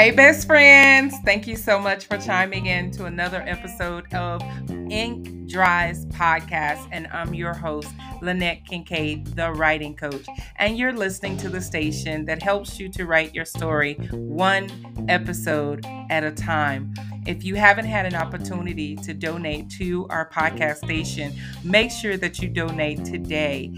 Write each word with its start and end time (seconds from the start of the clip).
Hey, 0.00 0.12
best 0.12 0.46
friends. 0.46 1.14
Thank 1.24 1.46
you 1.46 1.56
so 1.56 1.78
much 1.78 2.06
for 2.06 2.16
chiming 2.16 2.66
in 2.66 2.90
to 2.92 3.04
another 3.04 3.42
episode 3.46 4.12
of 4.14 4.42
Ink 4.90 5.46
Dries 5.46 6.06
Podcast. 6.06 6.88
And 6.90 7.06
I'm 7.08 7.34
your 7.34 7.54
host, 7.54 7.88
Lynette 8.22 8.64
Kincaid, 8.66 9.26
the 9.36 9.52
writing 9.52 9.94
coach. 9.94 10.24
And 10.56 10.78
you're 10.78 10.92
listening 10.92 11.36
to 11.38 11.48
the 11.48 11.60
station 11.60 12.24
that 12.24 12.42
helps 12.42 12.80
you 12.80 12.88
to 12.92 13.04
write 13.04 13.34
your 13.34 13.44
story 13.44 13.94
one 14.12 14.70
episode 15.08 15.84
at 16.08 16.24
a 16.24 16.32
time. 16.32 16.94
If 17.26 17.44
you 17.44 17.56
haven't 17.56 17.86
had 17.86 18.06
an 18.06 18.14
opportunity 18.14 18.96
to 18.96 19.12
donate 19.12 19.68
to 19.78 20.06
our 20.08 20.30
podcast 20.30 20.78
station, 20.78 21.34
make 21.62 21.90
sure 21.90 22.16
that 22.16 22.40
you 22.40 22.48
donate 22.48 23.04
today. 23.04 23.72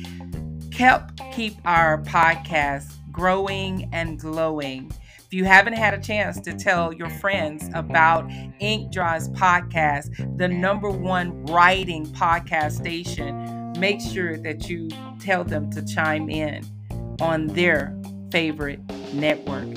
Help 0.77 1.03
keep 1.33 1.55
our 1.67 2.03
podcast 2.03 2.95
growing 3.13 3.91
and 3.93 4.19
glowing. 4.19 4.91
If 5.19 5.35
you 5.35 5.45
haven't 5.45 5.75
had 5.75 5.93
a 5.93 6.01
chance 6.01 6.41
to 6.41 6.55
tell 6.55 6.95
your 6.95 7.11
friends 7.11 7.69
about 7.75 8.31
Ink 8.59 8.91
Dries 8.91 9.29
Podcast, 9.31 10.39
the 10.39 10.49
number 10.49 10.89
one 10.89 11.45
writing 11.45 12.07
podcast 12.07 12.73
station, 12.73 13.73
make 13.79 14.01
sure 14.01 14.39
that 14.39 14.71
you 14.71 14.89
tell 15.21 15.45
them 15.45 15.71
to 15.73 15.85
chime 15.85 16.31
in 16.31 16.65
on 17.21 17.49
their 17.49 17.95
favorite 18.31 18.81
network. 19.13 19.69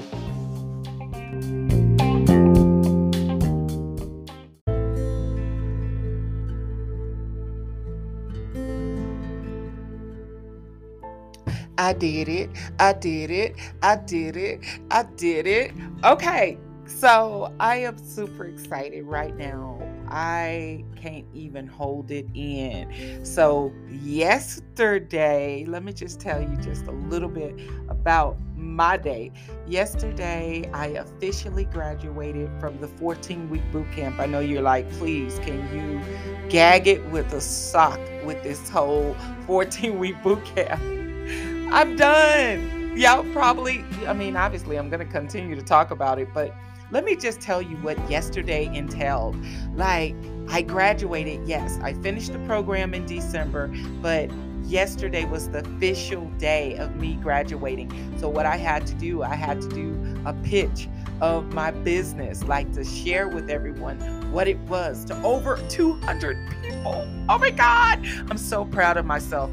I 11.77 11.93
did 11.93 12.29
it. 12.29 12.49
I 12.79 12.93
did 12.93 13.31
it. 13.31 13.55
I 13.81 13.98
did 13.98 14.37
it. 14.37 14.62
I 14.91 15.04
did 15.04 15.48
it. 15.48 15.73
Okay. 16.04 16.57
So 16.87 17.54
I 17.59 17.77
am 17.77 17.98
super 17.98 18.45
excited 18.45 19.04
right 19.05 19.35
now. 19.35 19.82
I 20.07 20.85
can't 20.95 21.26
even 21.34 21.67
hold 21.67 22.12
it 22.12 22.27
in. 22.35 23.26
So, 23.26 23.73
yesterday, 23.90 25.65
let 25.67 25.84
me 25.84 25.93
just 25.93 26.20
tell 26.20 26.41
you 26.41 26.55
just 26.57 26.85
a 26.85 26.91
little 26.91 27.29
bit 27.29 27.59
about 27.89 28.37
my 28.55 28.98
day. 28.98 29.32
Yesterday, 29.67 30.70
I 30.73 30.87
officially 30.87 31.65
graduated 31.65 32.51
from 32.60 32.79
the 32.79 32.87
14 32.87 33.49
week 33.49 33.63
boot 33.71 33.91
camp. 33.91 34.20
I 34.20 34.27
know 34.27 34.39
you're 34.39 34.62
like, 34.62 34.89
please, 34.91 35.39
can 35.39 35.67
you 35.76 36.49
gag 36.49 36.87
it 36.87 37.04
with 37.10 37.34
a 37.34 37.41
sock 37.41 37.99
with 38.23 38.41
this 38.43 38.70
whole 38.70 39.15
14 39.48 39.98
week 39.98 40.21
boot 40.21 40.43
camp? 40.45 41.04
I'm 41.71 41.96
done. 41.96 42.94
Y'all 42.96 43.24
probably, 43.34 43.84
I 44.08 44.13
mean, 44.13 44.35
obviously, 44.35 44.77
I'm 44.77 44.90
going 44.90 45.05
to 45.05 45.12
continue 45.12 45.55
to 45.55 45.62
talk 45.62 45.91
about 45.91 46.20
it, 46.20 46.34
but 46.34 46.55
let 46.91 47.04
me 47.04 47.16
just 47.16 47.41
tell 47.41 47.62
you 47.62 47.76
what 47.77 47.98
yesterday 48.10 48.66
entailed. 48.74 49.35
Like, 49.76 50.16
I 50.48 50.62
graduated, 50.62 51.48
yes, 51.48 51.80
I 51.82 51.94
finished 51.94 52.32
the 52.32 52.40
program 52.40 52.94
in 52.94 53.05
December, 53.05 53.74
but 54.02 54.32
yesterday 54.63 55.26
was 55.26 55.49
the 55.49 55.60
official 55.60 56.30
day 56.38 56.77
of 56.77 56.96
me 56.96 57.16
graduating. 57.16 57.91
So, 58.18 58.29
what 58.29 58.46
I 58.46 58.57
had 58.57 58.85
to 58.88 58.94
do, 58.96 59.24
I 59.24 59.35
had 59.35 59.60
to 59.62 59.70
do 59.70 60.22
a 60.26 60.34
pitch 60.34 60.88
of 61.22 61.54
my 61.54 61.72
business, 61.72 62.44
like 62.44 62.72
to 62.74 62.84
share 62.84 63.27
with 63.27 63.50
everyone 63.50 64.00
what 64.31 64.47
it 64.47 64.59
was 64.62 65.06
to 65.06 65.22
over 65.24 65.59
200 65.69 66.38
people. 66.62 67.07
Oh 67.29 67.38
my 67.38 67.52
God, 67.52 68.00
I'm 68.29 68.38
so 68.38 68.66
proud 68.66 68.97
of 68.97 69.06
myself. 69.06 69.50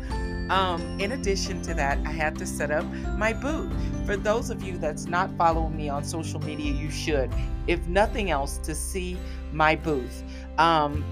Um, 0.52 1.00
in 1.00 1.12
addition 1.12 1.62
to 1.62 1.72
that, 1.72 1.96
I 2.04 2.10
had 2.10 2.36
to 2.36 2.44
set 2.44 2.70
up 2.70 2.84
my 3.16 3.32
booth. 3.32 3.72
For 4.04 4.18
those 4.18 4.50
of 4.50 4.62
you 4.62 4.76
that's 4.76 5.06
not 5.06 5.30
following 5.38 5.74
me 5.74 5.88
on 5.88 6.04
social 6.04 6.40
media, 6.40 6.70
you 6.70 6.90
should, 6.90 7.32
if 7.68 7.88
nothing 7.88 8.30
else, 8.30 8.58
to 8.58 8.74
see 8.74 9.16
my 9.50 9.74
booth. 9.74 10.22
Um, 10.58 11.02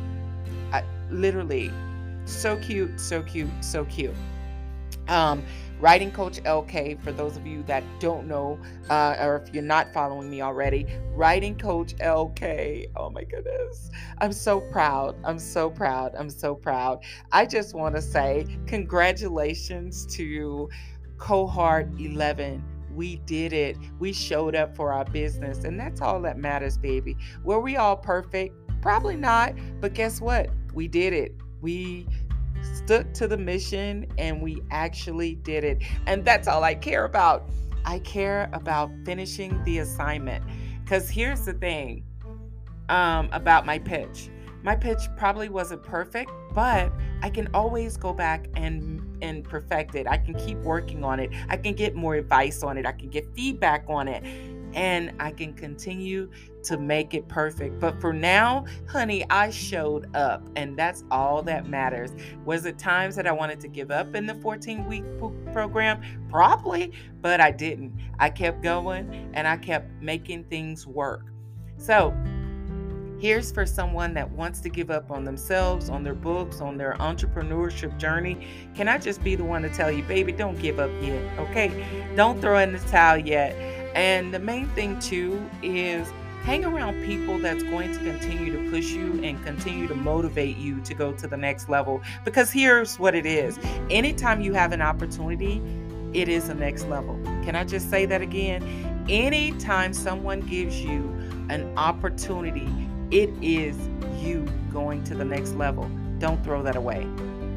I, 0.74 0.84
literally, 1.10 1.72
so 2.26 2.58
cute, 2.58 3.00
so 3.00 3.22
cute, 3.22 3.48
so 3.62 3.86
cute. 3.86 4.14
Um, 5.08 5.42
Writing 5.80 6.10
Coach 6.10 6.42
LK, 6.42 7.02
for 7.02 7.10
those 7.10 7.36
of 7.36 7.46
you 7.46 7.62
that 7.64 7.82
don't 8.00 8.26
know, 8.26 8.58
uh, 8.90 9.16
or 9.18 9.36
if 9.36 9.54
you're 9.54 9.62
not 9.62 9.92
following 9.92 10.28
me 10.28 10.42
already, 10.42 10.86
Writing 11.14 11.56
Coach 11.56 11.94
LK. 11.96 12.90
Oh 12.96 13.08
my 13.10 13.24
goodness. 13.24 13.90
I'm 14.18 14.32
so 14.32 14.60
proud. 14.60 15.16
I'm 15.24 15.38
so 15.38 15.70
proud. 15.70 16.14
I'm 16.16 16.28
so 16.28 16.54
proud. 16.54 17.02
I 17.32 17.46
just 17.46 17.74
want 17.74 17.96
to 17.96 18.02
say 18.02 18.46
congratulations 18.66 20.06
to 20.16 20.68
cohort 21.18 21.88
11 21.98 22.62
we 22.94 23.16
did 23.24 23.52
it. 23.52 23.76
We 23.98 24.12
showed 24.12 24.54
up 24.54 24.74
for 24.74 24.92
our 24.92 25.04
business. 25.04 25.64
And 25.64 25.78
that's 25.78 26.00
all 26.00 26.20
that 26.22 26.38
matters, 26.38 26.76
baby. 26.76 27.16
Were 27.44 27.60
we 27.60 27.76
all 27.76 27.96
perfect? 27.96 28.54
Probably 28.82 29.16
not. 29.16 29.54
But 29.80 29.94
guess 29.94 30.20
what? 30.20 30.50
We 30.74 30.88
did 30.88 31.12
it. 31.12 31.34
We 31.60 32.08
stuck 32.62 33.12
to 33.14 33.28
the 33.28 33.36
mission 33.36 34.06
and 34.18 34.40
we 34.42 34.62
actually 34.70 35.36
did 35.36 35.64
it. 35.64 35.82
And 36.06 36.24
that's 36.24 36.48
all 36.48 36.64
I 36.64 36.74
care 36.74 37.04
about. 37.04 37.48
I 37.84 37.98
care 38.00 38.50
about 38.52 38.90
finishing 39.04 39.62
the 39.64 39.78
assignment. 39.78 40.44
Because 40.82 41.08
here's 41.08 41.44
the 41.44 41.54
thing 41.54 42.04
um, 42.88 43.28
about 43.32 43.64
my 43.64 43.78
pitch 43.78 44.30
my 44.62 44.76
pitch 44.76 45.08
probably 45.16 45.48
wasn't 45.48 45.82
perfect, 45.82 46.30
but 46.54 46.92
I 47.22 47.30
can 47.30 47.48
always 47.54 47.96
go 47.96 48.12
back 48.12 48.46
and 48.56 49.00
and 49.22 49.44
perfect 49.44 49.94
it. 49.94 50.06
I 50.06 50.16
can 50.16 50.34
keep 50.34 50.58
working 50.58 51.04
on 51.04 51.20
it. 51.20 51.30
I 51.48 51.56
can 51.56 51.74
get 51.74 51.94
more 51.94 52.14
advice 52.14 52.62
on 52.62 52.78
it. 52.78 52.86
I 52.86 52.92
can 52.92 53.10
get 53.10 53.34
feedback 53.34 53.84
on 53.88 54.08
it 54.08 54.24
and 54.74 55.12
I 55.18 55.30
can 55.30 55.52
continue 55.52 56.30
to 56.64 56.78
make 56.78 57.14
it 57.14 57.26
perfect. 57.28 57.80
But 57.80 58.00
for 58.00 58.12
now, 58.12 58.66
honey, 58.88 59.24
I 59.30 59.50
showed 59.50 60.14
up, 60.14 60.46
and 60.56 60.76
that's 60.78 61.04
all 61.10 61.42
that 61.44 61.66
matters. 61.66 62.10
Was 62.44 62.66
it 62.66 62.78
times 62.78 63.16
that 63.16 63.26
I 63.26 63.32
wanted 63.32 63.60
to 63.60 63.68
give 63.68 63.90
up 63.90 64.14
in 64.14 64.26
the 64.26 64.34
14 64.36 64.86
week 64.86 65.04
program? 65.52 66.02
Probably, 66.30 66.92
but 67.20 67.40
I 67.40 67.50
didn't. 67.50 67.94
I 68.18 68.30
kept 68.30 68.62
going 68.62 69.30
and 69.34 69.48
I 69.48 69.56
kept 69.56 69.90
making 70.02 70.44
things 70.44 70.86
work. 70.86 71.26
So, 71.76 72.14
Here's 73.20 73.52
for 73.52 73.66
someone 73.66 74.14
that 74.14 74.30
wants 74.30 74.60
to 74.60 74.70
give 74.70 74.90
up 74.90 75.10
on 75.10 75.24
themselves, 75.24 75.90
on 75.90 76.02
their 76.02 76.14
books, 76.14 76.62
on 76.62 76.78
their 76.78 76.94
entrepreneurship 77.00 77.98
journey. 77.98 78.48
Can 78.74 78.88
I 78.88 78.96
just 78.96 79.22
be 79.22 79.34
the 79.34 79.44
one 79.44 79.60
to 79.60 79.68
tell 79.68 79.92
you, 79.92 80.02
baby, 80.04 80.32
don't 80.32 80.58
give 80.58 80.78
up 80.78 80.90
yet, 81.02 81.22
okay? 81.38 82.10
Don't 82.16 82.40
throw 82.40 82.58
in 82.60 82.72
the 82.72 82.78
towel 82.78 83.18
yet. 83.18 83.54
And 83.94 84.32
the 84.32 84.38
main 84.38 84.68
thing, 84.70 84.98
too, 85.00 85.48
is 85.62 86.10
hang 86.42 86.64
around 86.64 87.04
people 87.04 87.38
that's 87.38 87.62
going 87.64 87.92
to 87.92 87.98
continue 87.98 88.52
to 88.52 88.70
push 88.70 88.90
you 88.90 89.20
and 89.22 89.42
continue 89.44 89.86
to 89.86 89.94
motivate 89.94 90.56
you 90.56 90.80
to 90.80 90.94
go 90.94 91.12
to 91.12 91.26
the 91.26 91.36
next 91.36 91.68
level. 91.68 92.00
Because 92.24 92.50
here's 92.50 92.98
what 92.98 93.14
it 93.14 93.26
is 93.26 93.58
anytime 93.90 94.40
you 94.40 94.54
have 94.54 94.72
an 94.72 94.80
opportunity, 94.80 95.60
it 96.14 96.28
is 96.28 96.48
a 96.48 96.54
next 96.54 96.86
level. 96.86 97.20
Can 97.44 97.54
I 97.54 97.64
just 97.64 97.90
say 97.90 98.06
that 98.06 98.22
again? 98.22 98.62
Anytime 99.08 99.92
someone 99.92 100.40
gives 100.40 100.80
you 100.80 101.02
an 101.50 101.72
opportunity, 101.76 102.68
it 103.10 103.30
is 103.42 103.76
you 104.22 104.46
going 104.72 105.04
to 105.04 105.14
the 105.14 105.24
next 105.24 105.54
level. 105.54 105.90
Don't 106.18 106.42
throw 106.42 106.62
that 106.62 106.76
away. 106.76 107.06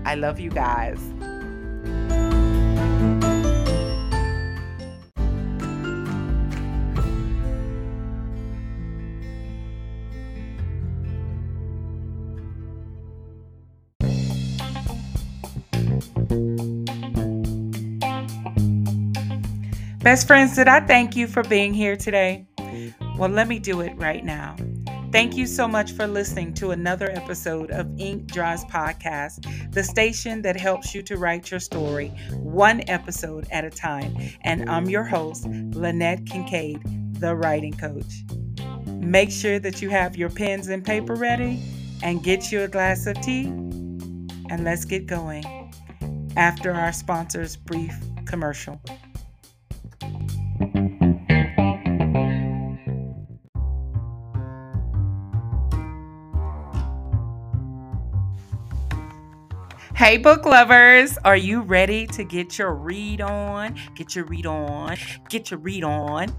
I 0.05 0.15
love 0.15 0.39
you 0.39 0.49
guys. 0.49 0.99
Best 20.03 20.27
friends, 20.27 20.53
did 20.53 20.67
I 20.67 20.81
thank 20.81 21.15
you 21.15 21.27
for 21.27 21.43
being 21.43 21.73
here 21.73 21.95
today? 21.95 22.45
Well, 23.17 23.29
let 23.29 23.47
me 23.47 23.57
do 23.57 23.79
it 23.79 23.95
right 23.95 24.21
now. 24.25 24.57
Thank 25.13 25.37
you 25.37 25.47
so 25.47 25.65
much 25.65 25.93
for 25.93 26.07
listening 26.07 26.53
to 26.55 26.71
another 26.71 27.09
episode 27.11 27.71
of 27.71 27.89
Ink 27.97 28.29
Dries 28.29 28.65
Podcast, 28.65 29.71
the 29.71 29.81
station 29.81 30.41
that 30.41 30.59
helps 30.59 30.93
you 30.93 31.03
to 31.03 31.15
write 31.15 31.49
your 31.51 31.61
story 31.61 32.09
one 32.33 32.81
episode 32.89 33.47
at 33.49 33.63
a 33.63 33.69
time. 33.69 34.13
And 34.41 34.69
I'm 34.69 34.89
your 34.89 35.05
host, 35.05 35.45
Lynette 35.45 36.25
Kincaid, 36.25 36.81
the 37.21 37.33
writing 37.33 37.71
coach. 37.71 38.25
Make 38.85 39.31
sure 39.31 39.57
that 39.59 39.81
you 39.81 39.89
have 39.89 40.17
your 40.17 40.29
pens 40.29 40.67
and 40.67 40.83
paper 40.83 41.15
ready 41.15 41.63
and 42.03 42.21
get 42.21 42.51
you 42.51 42.63
a 42.63 42.67
glass 42.67 43.07
of 43.07 43.21
tea. 43.21 43.45
And 43.45 44.65
let's 44.65 44.83
get 44.83 45.05
going 45.05 45.45
after 46.35 46.73
our 46.73 46.91
sponsor's 46.91 47.55
brief 47.55 47.95
commercial. 48.25 48.81
Hey, 60.03 60.17
book 60.17 60.45
lovers, 60.45 61.17
are 61.23 61.37
you 61.37 61.61
ready 61.61 62.05
to 62.07 62.25
get 62.25 62.59
your 62.59 62.73
read 62.73 63.21
on? 63.21 63.79
Get 63.95 64.17
your 64.17 64.25
read 64.25 64.45
on. 64.45 64.97
Get 65.29 65.49
your 65.49 65.61
read 65.61 65.85
on. 65.85 66.35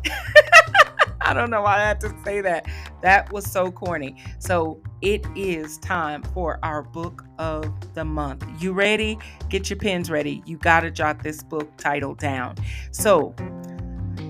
I 1.22 1.32
don't 1.32 1.48
know 1.48 1.62
why 1.62 1.76
I 1.76 1.80
had 1.80 1.98
to 2.02 2.14
say 2.26 2.42
that. 2.42 2.66
That 3.00 3.32
was 3.32 3.50
so 3.50 3.72
corny. 3.72 4.22
So, 4.38 4.82
it 5.00 5.24
is 5.34 5.78
time 5.78 6.22
for 6.34 6.58
our 6.62 6.82
book 6.82 7.24
of 7.38 7.72
the 7.94 8.04
month. 8.04 8.44
You 8.62 8.74
ready? 8.74 9.18
Get 9.48 9.70
your 9.70 9.78
pens 9.78 10.10
ready. 10.10 10.42
You 10.44 10.58
got 10.58 10.80
to 10.80 10.90
jot 10.90 11.22
this 11.22 11.42
book 11.42 11.74
title 11.78 12.14
down. 12.14 12.56
So, 12.90 13.34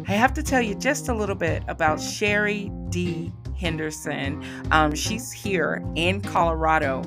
I 0.07 0.13
have 0.13 0.33
to 0.35 0.45
tell 0.45 0.63
you 0.63 0.77
just 0.77 1.09
a 1.09 1.13
little 1.13 1.35
bit 1.35 1.65
about 1.67 2.01
Sherry 2.01 2.71
D. 2.91 3.33
Henderson. 3.59 4.45
Um, 4.71 4.95
she's 4.95 5.33
here 5.33 5.85
in 5.97 6.21
Colorado. 6.21 7.03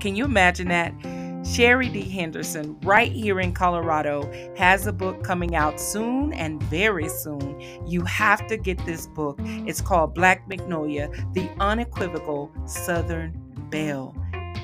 Can 0.00 0.16
you 0.16 0.24
imagine 0.24 0.68
that? 0.68 0.94
Sherry 1.52 1.88
D. 1.88 2.02
Henderson, 2.02 2.78
right 2.82 3.10
here 3.10 3.40
in 3.40 3.52
Colorado, 3.52 4.30
has 4.56 4.86
a 4.86 4.92
book 4.92 5.22
coming 5.22 5.54
out 5.54 5.80
soon 5.80 6.32
and 6.32 6.62
very 6.64 7.08
soon. 7.08 7.60
You 7.86 8.02
have 8.02 8.46
to 8.48 8.56
get 8.56 8.84
this 8.84 9.06
book. 9.06 9.38
It's 9.40 9.80
called 9.80 10.14
Black 10.14 10.46
Magnolia 10.48 11.08
The 11.32 11.48
Unequivocal 11.60 12.50
Southern 12.66 13.32
Belle. 13.70 14.14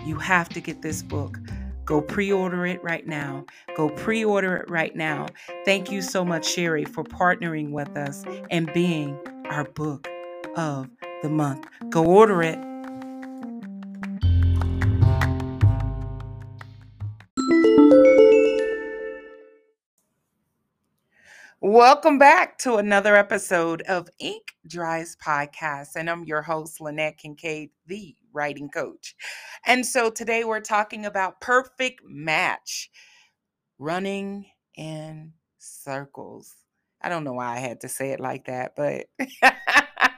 You 0.04 0.16
have 0.16 0.48
to 0.50 0.60
get 0.60 0.82
this 0.82 1.02
book. 1.02 1.38
Go 1.84 2.00
pre 2.00 2.32
order 2.32 2.66
it 2.66 2.82
right 2.82 3.06
now. 3.06 3.44
Go 3.76 3.88
pre 3.90 4.24
order 4.24 4.56
it 4.56 4.70
right 4.70 4.94
now. 4.94 5.26
Thank 5.64 5.90
you 5.90 6.02
so 6.02 6.24
much, 6.24 6.46
Sherry, 6.46 6.84
for 6.84 7.04
partnering 7.04 7.70
with 7.70 7.96
us 7.96 8.24
and 8.50 8.72
being 8.72 9.18
our 9.46 9.64
book 9.64 10.08
of 10.56 10.88
the 11.22 11.28
month. 11.28 11.66
Go 11.90 12.04
order 12.04 12.42
it. 12.42 12.58
Welcome 21.64 22.18
back 22.18 22.58
to 22.58 22.78
another 22.78 23.14
episode 23.14 23.82
of 23.82 24.08
Ink 24.18 24.42
Dries 24.66 25.16
Podcast. 25.24 25.90
And 25.94 26.10
I'm 26.10 26.24
your 26.24 26.42
host, 26.42 26.80
Lynette 26.80 27.18
Kincaid, 27.18 27.70
the 27.86 28.16
writing 28.32 28.68
coach. 28.68 29.14
And 29.64 29.86
so 29.86 30.10
today 30.10 30.42
we're 30.42 30.58
talking 30.58 31.06
about 31.06 31.40
perfect 31.40 32.00
match 32.04 32.90
running 33.78 34.46
in 34.74 35.34
circles. 35.60 36.52
I 37.00 37.08
don't 37.08 37.22
know 37.22 37.34
why 37.34 37.54
I 37.54 37.60
had 37.60 37.82
to 37.82 37.88
say 37.88 38.10
it 38.10 38.18
like 38.18 38.46
that, 38.46 38.72
but 38.74 39.06
I 39.44 40.10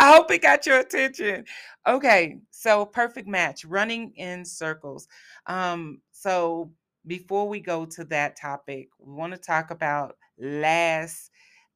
hope 0.00 0.32
it 0.32 0.42
got 0.42 0.66
your 0.66 0.80
attention. 0.80 1.44
Okay, 1.86 2.38
so 2.50 2.86
perfect 2.86 3.28
match 3.28 3.64
running 3.64 4.12
in 4.16 4.44
circles. 4.44 5.06
Um, 5.46 6.00
so 6.10 6.72
before 7.06 7.48
we 7.48 7.60
go 7.60 7.86
to 7.86 8.04
that 8.06 8.36
topic, 8.36 8.88
we 8.98 9.12
want 9.12 9.32
to 9.32 9.38
talk 9.38 9.70
about 9.70 10.16
last 10.38 11.30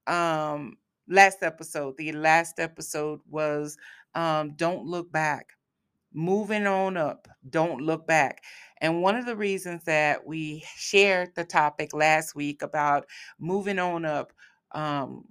um 0.06 0.76
last 1.08 1.42
episode. 1.42 1.96
The 1.96 2.12
last 2.12 2.58
episode 2.60 3.20
was 3.28 3.76
um 4.14 4.54
don't 4.56 4.84
look 4.86 5.12
back. 5.12 5.50
Moving 6.14 6.66
on 6.66 6.96
up, 6.96 7.28
don't 7.50 7.82
look 7.82 8.06
back. 8.06 8.42
And 8.80 9.02
one 9.02 9.14
of 9.16 9.26
the 9.26 9.36
reasons 9.36 9.84
that 9.84 10.26
we 10.26 10.64
shared 10.76 11.34
the 11.34 11.44
topic 11.44 11.92
last 11.92 12.34
week 12.34 12.62
about 12.62 13.06
moving 13.38 13.78
on 13.78 14.04
up 14.04 14.32
um 14.72 15.24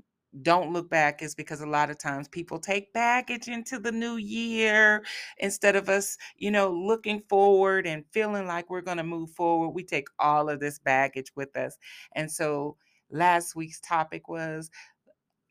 don't 0.43 0.71
look 0.73 0.89
back 0.89 1.23
is 1.23 1.33
because 1.33 1.61
a 1.61 1.65
lot 1.65 1.89
of 1.89 1.97
times 1.97 2.27
people 2.27 2.59
take 2.59 2.93
baggage 2.93 3.47
into 3.47 3.79
the 3.79 3.91
new 3.91 4.17
year 4.17 5.03
instead 5.39 5.75
of 5.75 5.89
us, 5.89 6.17
you 6.37 6.51
know, 6.51 6.69
looking 6.71 7.21
forward 7.27 7.87
and 7.87 8.05
feeling 8.11 8.45
like 8.45 8.69
we're 8.69 8.81
going 8.81 8.97
to 8.97 9.03
move 9.03 9.31
forward. 9.31 9.69
We 9.69 9.83
take 9.83 10.07
all 10.19 10.49
of 10.49 10.59
this 10.59 10.77
baggage 10.79 11.31
with 11.35 11.57
us. 11.57 11.77
And 12.13 12.31
so 12.31 12.77
last 13.11 13.55
week's 13.55 13.79
topic 13.79 14.27
was 14.29 14.69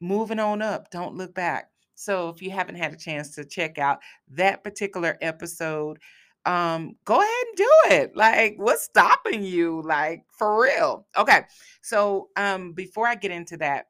moving 0.00 0.38
on 0.38 0.62
up, 0.62 0.90
don't 0.90 1.16
look 1.16 1.34
back. 1.34 1.70
So 1.94 2.28
if 2.28 2.42
you 2.42 2.50
haven't 2.50 2.76
had 2.76 2.92
a 2.92 2.96
chance 2.96 3.34
to 3.36 3.44
check 3.44 3.78
out 3.78 4.00
that 4.32 4.62
particular 4.62 5.16
episode, 5.22 5.98
um, 6.44 6.94
go 7.04 7.20
ahead 7.20 7.44
and 7.48 7.56
do 7.56 7.70
it. 7.86 8.16
Like, 8.16 8.54
what's 8.56 8.84
stopping 8.84 9.42
you? 9.42 9.82
Like, 9.82 10.24
for 10.30 10.62
real. 10.62 11.06
Okay. 11.16 11.42
So, 11.82 12.28
um, 12.36 12.72
before 12.72 13.06
I 13.06 13.16
get 13.16 13.32
into 13.32 13.56
that, 13.58 13.86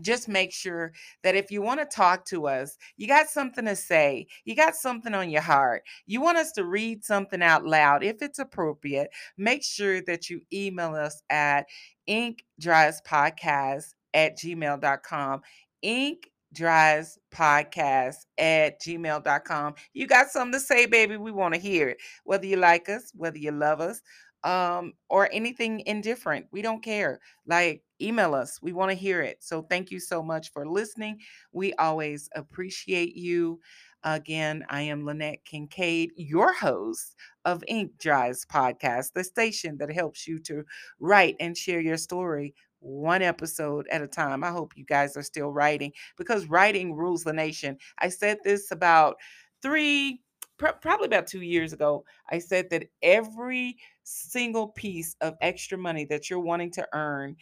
just 0.00 0.28
make 0.28 0.52
sure 0.52 0.92
that 1.22 1.34
if 1.34 1.50
you 1.50 1.62
want 1.62 1.80
to 1.80 1.86
talk 1.86 2.24
to 2.26 2.46
us, 2.46 2.76
you 2.96 3.06
got 3.06 3.28
something 3.28 3.64
to 3.64 3.76
say, 3.76 4.26
you 4.44 4.54
got 4.54 4.76
something 4.76 5.14
on 5.14 5.30
your 5.30 5.42
heart, 5.42 5.82
you 6.06 6.20
want 6.20 6.38
us 6.38 6.52
to 6.52 6.64
read 6.64 7.04
something 7.04 7.42
out 7.42 7.64
loud, 7.64 8.04
if 8.04 8.22
it's 8.22 8.38
appropriate, 8.38 9.10
make 9.36 9.64
sure 9.64 10.00
that 10.02 10.30
you 10.30 10.40
email 10.52 10.94
us 10.94 11.22
at 11.30 11.66
inkdriespodcast 12.08 13.94
at 14.14 14.38
gmail.com. 14.38 15.40
Ink 15.82 16.30
dries 16.52 17.18
podcast 17.32 18.16
at 18.38 18.80
gmail.com. 18.80 19.74
You 19.92 20.06
got 20.06 20.30
something 20.30 20.52
to 20.52 20.60
say, 20.60 20.86
baby. 20.86 21.16
We 21.16 21.32
want 21.32 21.54
to 21.54 21.60
hear 21.60 21.88
it. 21.88 21.98
Whether 22.24 22.46
you 22.46 22.56
like 22.56 22.88
us, 22.88 23.12
whether 23.14 23.38
you 23.38 23.52
love 23.52 23.80
us, 23.80 24.00
um, 24.44 24.94
or 25.08 25.28
anything 25.32 25.82
indifferent. 25.86 26.46
We 26.50 26.62
don't 26.62 26.82
care. 26.82 27.20
Like, 27.46 27.82
email 28.00 28.34
us. 28.34 28.60
We 28.62 28.72
want 28.72 28.90
to 28.90 28.96
hear 28.96 29.20
it. 29.22 29.38
So, 29.40 29.62
thank 29.62 29.90
you 29.90 30.00
so 30.00 30.22
much 30.22 30.52
for 30.52 30.66
listening. 30.66 31.18
We 31.52 31.72
always 31.74 32.28
appreciate 32.34 33.16
you. 33.16 33.60
Again, 34.02 34.64
I 34.70 34.82
am 34.82 35.04
Lynette 35.04 35.44
Kincaid, 35.44 36.12
your 36.16 36.54
host 36.54 37.16
of 37.44 37.62
Ink 37.68 37.92
Dries 37.98 38.46
Podcast, 38.46 39.12
the 39.12 39.22
station 39.22 39.76
that 39.76 39.92
helps 39.92 40.26
you 40.26 40.38
to 40.40 40.64
write 41.00 41.36
and 41.38 41.56
share 41.56 41.80
your 41.80 41.98
story 41.98 42.54
one 42.80 43.20
episode 43.20 43.86
at 43.88 44.02
a 44.02 44.06
time. 44.06 44.42
I 44.42 44.50
hope 44.50 44.76
you 44.76 44.84
guys 44.84 45.16
are 45.16 45.22
still 45.22 45.50
writing 45.52 45.92
because 46.16 46.46
writing 46.46 46.94
rules 46.94 47.24
the 47.24 47.32
nation. 47.32 47.76
I 47.98 48.08
said 48.08 48.38
this 48.42 48.70
about 48.70 49.16
three, 49.62 50.22
pr- 50.60 50.78
probably 50.80 51.06
about 51.08 51.26
two 51.26 51.42
years 51.42 51.72
ago. 51.72 52.04
I 52.30 52.38
said 52.38 52.70
that 52.70 52.84
every 53.02 53.78
single 54.04 54.68
piece 54.68 55.16
of 55.20 55.36
extra 55.40 55.78
money 55.78 56.04
that 56.06 56.30
you're 56.30 56.40
wanting 56.40 56.70
to 56.72 56.88
earn 56.94 57.36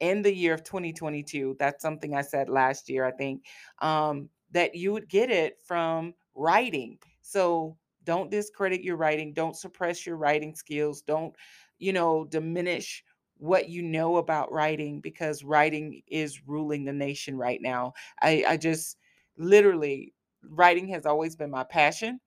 in 0.00 0.22
the 0.22 0.34
year 0.34 0.54
of 0.54 0.64
2022, 0.64 1.56
that's 1.58 1.82
something 1.82 2.14
I 2.14 2.22
said 2.22 2.48
last 2.48 2.88
year, 2.88 3.04
I 3.04 3.12
think, 3.12 3.44
um, 3.80 4.30
that 4.52 4.74
you 4.74 4.92
would 4.92 5.08
get 5.08 5.30
it 5.30 5.58
from 5.64 6.14
writing. 6.34 6.98
So 7.22 7.78
don't 8.04 8.30
discredit 8.30 8.82
your 8.82 8.96
writing. 8.96 9.32
Don't 9.34 9.56
suppress 9.56 10.06
your 10.06 10.16
writing 10.16 10.54
skills. 10.54 11.02
Don't, 11.02 11.34
you 11.78 11.92
know, 11.92 12.24
diminish 12.24 13.04
what 13.38 13.68
you 13.68 13.82
know 13.82 14.16
about 14.16 14.52
writing 14.52 15.00
because 15.00 15.44
writing 15.44 16.02
is 16.08 16.46
ruling 16.46 16.84
the 16.84 16.92
nation 16.92 17.36
right 17.36 17.60
now. 17.62 17.94
I, 18.22 18.44
I 18.48 18.56
just 18.56 18.96
literally, 19.36 20.14
writing 20.42 20.88
has 20.88 21.06
always 21.06 21.36
been 21.36 21.50
my 21.50 21.64
passion, 21.64 22.20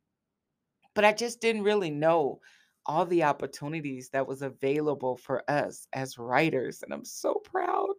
but 0.98 1.06
I 1.06 1.14
just 1.14 1.42
didn't 1.42 1.62
really 1.62 1.92
know 1.92 2.42
all 2.88 3.06
the 3.06 3.24
opportunities 3.24 4.10
that 4.10 4.28
was 4.28 4.42
available 4.42 5.16
for 5.16 5.44
us 5.48 5.88
as 5.94 6.18
writers 6.18 6.82
and 6.82 6.92
I'm 6.92 7.06
so 7.06 7.36
proud. 7.36 7.94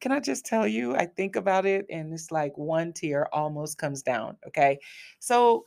Can 0.00 0.10
I 0.10 0.18
just 0.18 0.44
tell 0.44 0.66
you 0.66 0.96
I 0.96 1.06
think 1.06 1.36
about 1.36 1.64
it 1.64 1.86
and 1.88 2.12
it's 2.12 2.32
like 2.32 2.58
one 2.58 2.92
tear 2.92 3.32
almost 3.32 3.78
comes 3.78 4.02
down, 4.02 4.36
okay? 4.48 4.80
So 5.20 5.66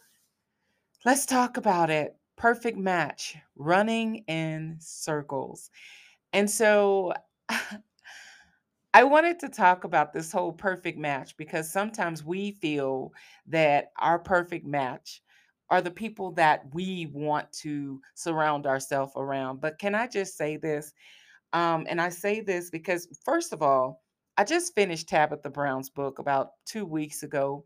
let's 1.05 1.25
talk 1.25 1.55
about 1.57 1.89
it. 1.89 2.17
Perfect 2.35 2.77
match, 2.77 3.37
running 3.55 4.17
in 4.27 4.77
circles. 4.81 5.71
And 6.33 6.49
so 6.51 7.13
I 8.95 9.03
wanted 9.05 9.39
to 9.39 9.49
talk 9.49 9.83
about 9.85 10.13
this 10.13 10.31
whole 10.31 10.53
perfect 10.53 10.99
match 10.99 11.35
because 11.37 11.71
sometimes 11.71 12.23
we 12.23 12.51
feel 12.51 13.11
that 13.47 13.91
our 13.97 14.19
perfect 14.19 14.65
match 14.65 15.22
are 15.73 15.81
the 15.81 15.89
people 15.89 16.31
that 16.33 16.61
we 16.71 17.07
want 17.11 17.51
to 17.51 17.99
surround 18.13 18.67
ourselves 18.67 19.11
around. 19.15 19.59
But 19.59 19.79
can 19.79 19.95
I 19.95 20.05
just 20.05 20.37
say 20.37 20.55
this? 20.55 20.93
Um, 21.51 21.87
and 21.89 21.99
I 21.99 22.09
say 22.09 22.41
this 22.41 22.69
because, 22.69 23.07
first 23.25 23.53
of 23.53 23.63
all, 23.63 24.03
I 24.37 24.43
just 24.43 24.75
finished 24.75 25.09
Tabitha 25.09 25.49
Brown's 25.49 25.89
book 25.89 26.19
about 26.19 26.49
two 26.67 26.85
weeks 26.85 27.23
ago. 27.23 27.65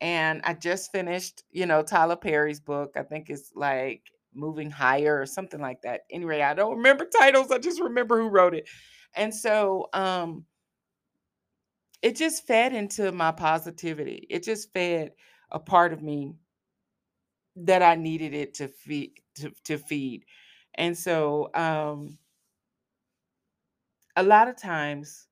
And 0.00 0.40
I 0.44 0.54
just 0.54 0.92
finished, 0.92 1.42
you 1.50 1.66
know, 1.66 1.82
Tyler 1.82 2.16
Perry's 2.16 2.58
book. 2.58 2.92
I 2.96 3.02
think 3.02 3.28
it's 3.28 3.52
like 3.54 4.00
Moving 4.34 4.70
Higher 4.70 5.20
or 5.20 5.26
something 5.26 5.60
like 5.60 5.82
that. 5.82 6.04
Anyway, 6.10 6.40
I 6.40 6.54
don't 6.54 6.78
remember 6.78 7.04
titles. 7.04 7.50
I 7.50 7.58
just 7.58 7.82
remember 7.82 8.18
who 8.18 8.28
wrote 8.28 8.54
it. 8.54 8.66
And 9.14 9.34
so 9.34 9.90
um 9.92 10.46
it 12.00 12.16
just 12.16 12.46
fed 12.46 12.72
into 12.72 13.12
my 13.12 13.30
positivity. 13.30 14.26
It 14.30 14.42
just 14.42 14.72
fed 14.72 15.10
a 15.50 15.58
part 15.58 15.92
of 15.92 16.02
me 16.02 16.32
that 17.56 17.82
I 17.82 17.96
needed 17.96 18.34
it 18.34 18.54
to 18.54 18.68
feed 18.68 19.12
to, 19.36 19.52
to 19.64 19.78
feed. 19.78 20.24
And 20.74 20.96
so 20.96 21.50
um 21.54 22.18
a 24.16 24.22
lot 24.22 24.48
of 24.48 24.56
times 24.56 25.26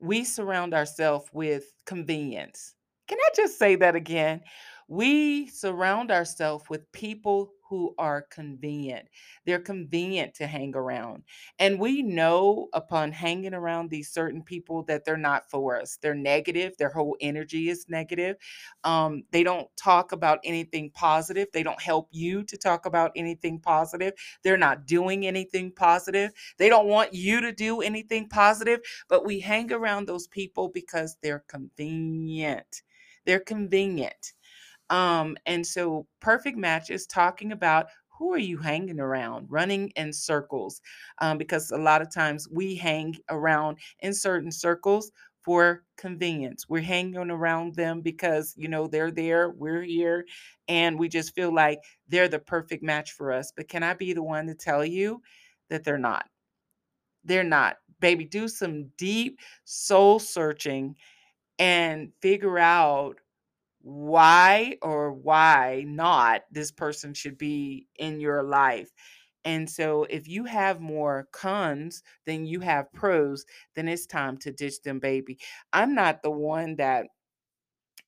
we 0.00 0.24
surround 0.24 0.74
ourselves 0.74 1.28
with 1.32 1.64
convenience. 1.86 2.74
Can 3.08 3.18
I 3.20 3.30
just 3.36 3.58
say 3.58 3.76
that 3.76 3.96
again? 3.96 4.42
We 4.88 5.48
surround 5.48 6.10
ourselves 6.10 6.64
with 6.70 6.90
people 6.92 7.52
who 7.68 7.94
are 7.98 8.22
convenient. 8.30 9.06
They're 9.44 9.58
convenient 9.58 10.34
to 10.36 10.46
hang 10.46 10.74
around. 10.74 11.24
And 11.58 11.78
we 11.78 12.02
know 12.02 12.68
upon 12.72 13.12
hanging 13.12 13.52
around 13.52 13.90
these 13.90 14.10
certain 14.10 14.42
people 14.42 14.84
that 14.84 15.04
they're 15.04 15.18
not 15.18 15.50
for 15.50 15.78
us. 15.78 15.98
They're 16.00 16.14
negative. 16.14 16.76
Their 16.78 16.88
whole 16.88 17.16
energy 17.20 17.68
is 17.68 17.86
negative. 17.88 18.36
Um, 18.84 19.24
they 19.32 19.42
don't 19.42 19.68
talk 19.76 20.12
about 20.12 20.38
anything 20.44 20.90
positive. 20.94 21.48
They 21.52 21.62
don't 21.62 21.80
help 21.82 22.08
you 22.10 22.42
to 22.44 22.56
talk 22.56 22.86
about 22.86 23.12
anything 23.16 23.60
positive. 23.60 24.14
They're 24.42 24.56
not 24.56 24.86
doing 24.86 25.26
anything 25.26 25.72
positive. 25.72 26.32
They 26.56 26.70
don't 26.70 26.86
want 26.88 27.12
you 27.12 27.42
to 27.42 27.52
do 27.52 27.82
anything 27.82 28.28
positive. 28.28 28.80
But 29.08 29.26
we 29.26 29.40
hang 29.40 29.72
around 29.72 30.06
those 30.08 30.26
people 30.28 30.68
because 30.68 31.18
they're 31.22 31.44
convenient. 31.48 32.82
They're 33.26 33.40
convenient. 33.40 34.32
Um, 34.90 35.36
and 35.46 35.66
so 35.66 36.06
perfect 36.20 36.56
match 36.58 36.90
is 36.90 37.06
talking 37.06 37.52
about 37.52 37.86
who 38.18 38.32
are 38.32 38.38
you 38.38 38.58
hanging 38.58 38.98
around, 39.00 39.46
running 39.50 39.90
in 39.90 40.12
circles, 40.12 40.80
um, 41.20 41.38
because 41.38 41.70
a 41.70 41.78
lot 41.78 42.02
of 42.02 42.12
times 42.12 42.48
we 42.50 42.74
hang 42.74 43.16
around 43.30 43.78
in 44.00 44.12
certain 44.12 44.50
circles 44.50 45.12
for 45.42 45.84
convenience. 45.96 46.68
We're 46.68 46.82
hanging 46.82 47.30
around 47.30 47.74
them 47.76 48.00
because 48.00 48.54
you 48.56 48.68
know 48.68 48.86
they're 48.88 49.10
there, 49.12 49.50
we're 49.50 49.82
here, 49.82 50.26
and 50.66 50.98
we 50.98 51.08
just 51.08 51.34
feel 51.34 51.54
like 51.54 51.78
they're 52.08 52.28
the 52.28 52.40
perfect 52.40 52.82
match 52.82 53.12
for 53.12 53.32
us. 53.32 53.52
But 53.56 53.68
can 53.68 53.82
I 53.82 53.94
be 53.94 54.12
the 54.12 54.22
one 54.22 54.46
to 54.48 54.54
tell 54.54 54.84
you 54.84 55.22
that 55.70 55.84
they're 55.84 55.98
not? 55.98 56.26
They're 57.24 57.44
not. 57.44 57.76
Baby, 58.00 58.24
do 58.24 58.48
some 58.48 58.86
deep 58.96 59.40
soul 59.64 60.18
searching 60.18 60.96
and 61.58 62.12
figure 62.22 62.58
out 62.58 63.18
why 63.88 64.76
or 64.82 65.12
why 65.12 65.82
not 65.86 66.42
this 66.50 66.70
person 66.70 67.14
should 67.14 67.38
be 67.38 67.86
in 67.96 68.20
your 68.20 68.42
life. 68.42 68.92
And 69.44 69.68
so 69.70 70.04
if 70.10 70.28
you 70.28 70.44
have 70.44 70.80
more 70.80 71.28
cons 71.32 72.02
than 72.26 72.44
you 72.44 72.60
have 72.60 72.92
pros, 72.92 73.46
then 73.74 73.88
it's 73.88 74.06
time 74.06 74.36
to 74.38 74.52
ditch 74.52 74.82
them, 74.82 74.98
baby. 74.98 75.38
I'm 75.72 75.94
not 75.94 76.22
the 76.22 76.30
one 76.30 76.76
that 76.76 77.06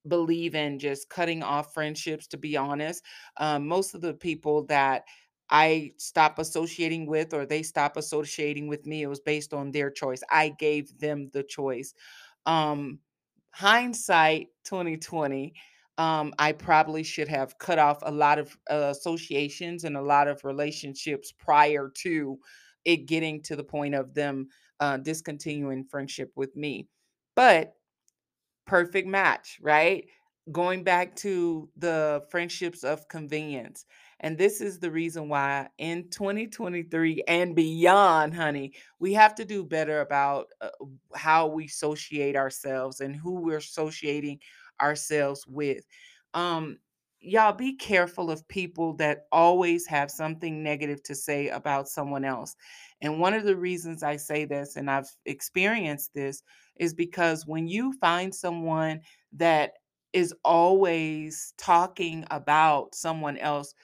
believe 0.09 0.55
in 0.55 0.79
just 0.79 1.09
cutting 1.09 1.43
off 1.43 1.75
friendships, 1.75 2.27
to 2.29 2.37
be 2.37 2.57
honest. 2.57 3.05
Um, 3.37 3.67
most 3.67 3.95
of 3.95 4.01
the 4.01 4.15
people 4.15 4.65
that 4.67 5.05
I 5.51 5.93
stop 5.99 6.39
associating 6.39 7.07
with 7.07 7.35
or 7.35 7.45
they 7.45 7.63
stop 7.63 7.97
associating 7.97 8.69
with 8.69 8.87
me, 8.87 9.03
it 9.03 9.09
was 9.09 9.21
based 9.21 9.53
on 9.53 9.73
their 9.73 9.91
choice. 9.91 10.23
I 10.31 10.51
gave 10.51 10.99
them 10.99 11.31
the 11.33 11.43
choice. 11.43 11.95
Um, 12.47 13.01
hindsight 13.53 14.49
2020 14.65 15.55
um, 16.01 16.33
i 16.39 16.53
probably 16.53 17.03
should 17.03 17.29
have 17.29 17.59
cut 17.59 17.79
off 17.79 17.99
a 18.03 18.11
lot 18.13 18.39
of 18.39 18.57
uh, 18.71 18.93
associations 18.97 19.85
and 19.85 19.97
a 19.97 20.03
lot 20.03 20.29
of 20.29 20.45
relationships 20.45 21.33
prior 21.33 21.91
to 21.95 22.39
it 22.85 23.07
getting 23.07 23.43
to 23.43 23.57
the 23.57 23.65
point 23.65 23.95
of 23.95 24.15
them 24.15 24.49
uh, 24.81 24.97
discontinuing 24.97 25.85
friendship 25.85 26.31
with 26.37 26.57
me 26.57 26.89
but 27.37 27.75
perfect 28.67 29.09
match, 29.09 29.59
right? 29.61 30.07
Going 30.53 30.83
back 30.85 31.15
to 31.17 31.69
the 31.77 32.25
friendships 32.31 32.83
of 32.83 33.09
convenience. 33.09 33.85
And 34.21 34.37
this 34.37 34.61
is 34.61 34.79
the 34.79 34.91
reason 34.91 35.29
why 35.29 35.69
in 35.79 36.11
2023 36.11 37.23
and 37.27 37.55
beyond, 37.55 38.35
honey, 38.35 38.73
we 38.99 39.15
have 39.15 39.35
to 39.37 39.45
do 39.45 39.65
better 39.65 40.01
about 40.01 40.49
uh, 40.61 40.69
how 41.15 41.47
we 41.47 41.67
associate 41.67 42.37
ourselves 42.37 43.01
and 43.01 43.17
who 43.17 43.41
we're 43.41 43.59
associating 43.59 44.41
ourselves 44.81 45.47
with. 45.47 45.85
Um, 46.35 46.79
y'all 47.21 47.53
be 47.53 47.77
careful 47.77 48.31
of 48.31 48.47
people 48.49 48.95
that 48.95 49.27
always 49.31 49.87
have 49.87 50.11
something 50.11 50.63
negative 50.63 51.03
to 51.03 51.15
say 51.15 51.49
about 51.49 51.89
someone 51.89 52.25
else. 52.25 52.57
And 53.03 53.21
one 53.21 53.35
of 53.35 53.45
the 53.45 53.57
reasons 53.57 54.03
I 54.03 54.17
say 54.17 54.45
this, 54.45 54.77
and 54.77 54.91
I've 54.91 55.11
experienced 55.27 56.15
this, 56.15 56.43
is 56.77 56.95
because 56.95 57.47
when 57.47 57.69
you 57.69 57.93
find 58.01 58.35
someone 58.35 59.01
that 59.35 59.73
is 60.13 60.35
always 60.45 61.53
talking 61.59 62.25
about 62.31 62.95
someone 62.95 63.37
else, 63.37 63.75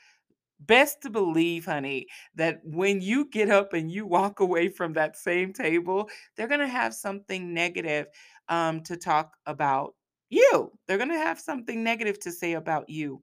best 0.61 1.03
to 1.03 1.11
believe, 1.11 1.67
honey, 1.67 2.07
that 2.35 2.61
when 2.65 3.01
you 3.01 3.29
get 3.31 3.51
up 3.51 3.75
and 3.75 3.91
you 3.91 4.07
walk 4.07 4.41
away 4.41 4.69
from 4.69 4.95
that 4.95 5.17
same 5.17 5.53
table, 5.53 6.09
they're 6.37 6.49
going 6.49 6.61
to 6.61 6.67
have 6.67 6.95
something 6.95 7.53
negative 7.53 8.07
um, 8.49 8.83
to 8.83 8.97
talk 8.97 9.37
about 9.45 9.95
you. 10.29 10.73
They're 10.87 10.99
going 10.99 11.11
to 11.11 11.19
have 11.19 11.41
something 11.41 11.83
negative 11.83 12.19
to 12.21 12.33
say 12.33 12.55
about 12.55 12.89
you. 12.89 13.23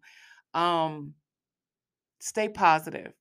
Um, 0.53 1.13
stay 2.19 2.50
positive. 2.50 3.13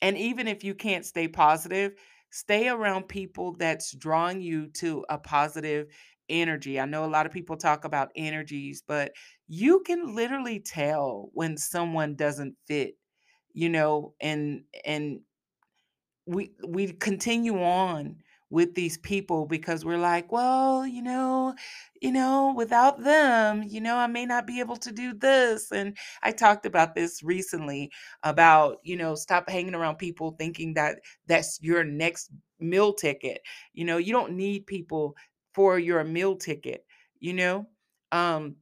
And 0.00 0.18
even 0.18 0.48
if 0.48 0.64
you 0.64 0.74
can't 0.74 1.06
stay 1.06 1.28
positive, 1.28 1.92
stay 2.30 2.68
around 2.68 3.08
people 3.08 3.54
that's 3.56 3.94
drawing 3.94 4.40
you 4.40 4.66
to 4.74 5.04
a 5.08 5.18
positive 5.18 5.86
energy. 6.28 6.80
I 6.80 6.86
know 6.86 7.04
a 7.04 7.06
lot 7.06 7.26
of 7.26 7.32
people 7.32 7.56
talk 7.56 7.84
about 7.84 8.10
energies, 8.16 8.82
but 8.86 9.12
you 9.48 9.82
can 9.86 10.14
literally 10.14 10.60
tell 10.60 11.30
when 11.34 11.56
someone 11.56 12.16
doesn't 12.16 12.56
fit, 12.66 12.94
you 13.52 13.68
know, 13.68 14.14
and 14.20 14.64
and 14.84 15.20
we 16.26 16.52
we 16.66 16.92
continue 16.92 17.60
on 17.62 18.16
with 18.52 18.74
these 18.74 18.98
people 18.98 19.46
because 19.46 19.84
we're 19.84 19.98
like, 19.98 20.30
well, 20.30 20.86
you 20.86 21.02
know, 21.02 21.54
you 22.00 22.12
know, 22.12 22.52
without 22.56 23.02
them, 23.02 23.62
you 23.66 23.80
know, 23.80 23.96
I 23.96 24.06
may 24.06 24.26
not 24.26 24.46
be 24.46 24.60
able 24.60 24.76
to 24.76 24.92
do 24.92 25.14
this. 25.14 25.72
And 25.72 25.96
I 26.22 26.32
talked 26.32 26.66
about 26.66 26.94
this 26.94 27.22
recently 27.22 27.90
about, 28.22 28.78
you 28.82 28.96
know, 28.96 29.14
stop 29.14 29.48
hanging 29.48 29.74
around 29.74 29.96
people 29.96 30.32
thinking 30.38 30.74
that 30.74 31.00
that's 31.26 31.58
your 31.62 31.84
next 31.84 32.30
meal 32.60 32.92
ticket. 32.92 33.40
You 33.72 33.84
know, 33.84 33.96
you 33.96 34.12
don't 34.12 34.34
need 34.34 34.66
people 34.66 35.16
for 35.54 35.78
your 35.78 36.04
meal 36.04 36.36
ticket, 36.36 36.86
you 37.20 37.32
know? 37.34 37.66
Um 38.12 38.56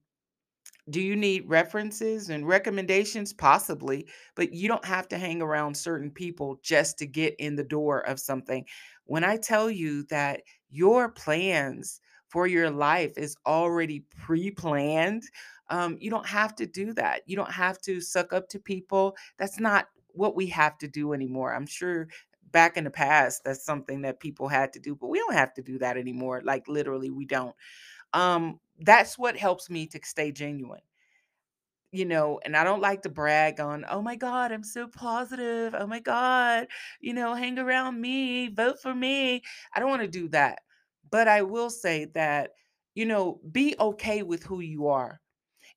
do 0.89 1.01
you 1.01 1.15
need 1.15 1.49
references 1.49 2.31
and 2.31 2.47
recommendations? 2.49 3.33
Possibly, 3.33 4.09
but 4.35 4.53
you 4.53 4.67
don't 4.67 4.85
have 4.85 5.07
to 5.09 5.19
hang 5.19 5.41
around 5.41 5.77
certain 5.77 6.11
people 6.11 6.59
just 6.63 6.99
to 6.99 7.07
get 7.07 7.37
in 7.39 7.55
the 7.57 7.65
door 7.65 8.01
of 8.01 8.19
something. 8.19 8.67
When 9.11 9.25
I 9.25 9.39
tell 9.39 9.69
you 9.69 10.05
that 10.05 10.43
your 10.69 11.09
plans 11.09 12.01
for 12.29 12.47
your 12.47 12.71
life 12.71 13.19
is 13.19 13.37
already 13.45 14.05
pre 14.25 14.53
planned, 14.53 15.25
um, 15.69 15.97
you 16.01 16.11
don't 16.11 16.29
have 16.29 16.55
to 16.55 16.67
do 16.67 16.93
that. 16.93 17.23
You 17.27 17.35
don't 17.35 17.51
have 17.51 17.81
to 17.83 18.01
suck 18.01 18.33
up 18.33 18.49
to 18.51 18.61
people. 18.61 19.17
That's 19.37 19.59
not 19.59 19.89
what 20.13 20.37
we 20.37 20.47
have 20.47 20.79
to 20.79 20.87
do 20.87 21.13
anymore. 21.13 21.53
I'm 21.53 21.67
sure 21.67 22.07
back 22.53 22.77
in 22.77 22.85
the 22.85 22.91
past, 22.91 23.43
that's 23.45 23.65
something 23.65 24.03
that 24.03 24.21
people 24.21 24.47
had 24.47 24.73
to 24.75 24.79
do, 24.79 24.95
but 24.95 25.09
we 25.09 25.19
don't 25.19 25.35
have 25.35 25.55
to 25.55 25.63
do 25.63 25.77
that 25.81 25.97
anymore. 25.97 26.41
Like, 26.45 26.69
literally, 26.69 27.11
we 27.11 27.25
don't. 27.25 27.57
Um, 28.13 28.61
that's 28.81 29.19
what 29.19 29.37
helps 29.37 29.71
me 29.71 29.87
to 29.89 30.01
stay 30.05 30.33
genuine. 30.33 30.83
You 31.93 32.05
know, 32.05 32.39
and 32.45 32.57
I 32.57 32.63
don't 32.63 32.81
like 32.81 33.03
to 33.03 33.09
brag 33.09 33.59
on, 33.59 33.85
"Oh 33.91 34.01
my 34.01 34.15
god, 34.15 34.53
I'm 34.53 34.63
so 34.63 34.87
positive. 34.87 35.75
Oh 35.77 35.87
my 35.89 35.99
god, 35.99 36.69
you 37.01 37.13
know, 37.13 37.35
hang 37.35 37.59
around 37.59 38.01
me, 38.01 38.47
vote 38.49 38.81
for 38.81 38.95
me." 38.95 39.43
I 39.75 39.81
don't 39.81 39.91
wanna 39.91 40.07
do 40.07 40.29
that. 40.29 40.61
But 41.11 41.27
I 41.27 41.43
will 41.43 41.69
say 41.71 42.05
that, 42.15 42.53
you 42.95 43.07
know, 43.07 43.41
be 43.51 43.75
okay 43.81 44.23
with 44.23 44.45
who 44.45 44.61
you 44.61 44.87
are. 44.87 45.21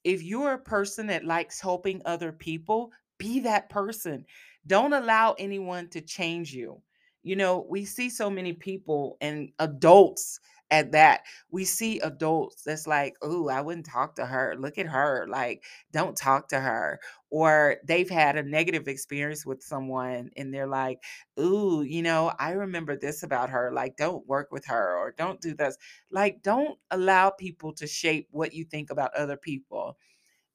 If 0.03 0.23
you're 0.23 0.53
a 0.53 0.59
person 0.59 1.07
that 1.07 1.25
likes 1.25 1.61
helping 1.61 2.01
other 2.05 2.31
people, 2.33 2.91
be 3.19 3.39
that 3.41 3.69
person. 3.69 4.25
Don't 4.67 4.93
allow 4.93 5.33
anyone 5.39 5.89
to 5.91 6.01
change 6.01 6.53
you. 6.53 6.81
You 7.23 7.35
know, 7.37 7.65
we 7.69 7.85
see 7.85 8.09
so 8.09 8.29
many 8.29 8.53
people 8.53 9.17
and 9.21 9.51
adults 9.59 10.39
at 10.73 10.91
that. 10.93 11.21
We 11.51 11.65
see 11.65 11.99
adults 12.01 12.63
that's 12.63 12.87
like, 12.87 13.15
"Oh, 13.21 13.49
I 13.49 13.61
wouldn't 13.61 13.85
talk 13.87 14.15
to 14.15 14.25
her. 14.25 14.55
Look 14.57 14.77
at 14.79 14.87
her. 14.87 15.27
Like, 15.29 15.63
don't 15.91 16.17
talk 16.17 16.49
to 16.49 16.59
her." 16.59 16.99
Or 17.29 17.77
they've 17.85 18.09
had 18.09 18.37
a 18.37 18.43
negative 18.43 18.87
experience 18.87 19.45
with 19.45 19.63
someone 19.63 20.31
and 20.37 20.53
they're 20.53 20.67
like, 20.67 20.99
"Ooh, 21.39 21.83
you 21.83 22.01
know, 22.03 22.33
I 22.39 22.51
remember 22.51 22.95
this 22.97 23.23
about 23.23 23.49
her. 23.51 23.71
Like, 23.73 23.97
don't 23.97 24.27
work 24.27 24.51
with 24.51 24.65
her 24.67 24.97
or 24.97 25.11
don't 25.11 25.41
do 25.41 25.53
this." 25.55 25.77
Like, 26.11 26.41
don't 26.43 26.79
allow 26.91 27.29
people 27.31 27.73
to 27.75 27.87
shape 27.87 28.27
what 28.31 28.53
you 28.53 28.65
think 28.65 28.89
about 28.91 29.13
other 29.15 29.37
people 29.37 29.97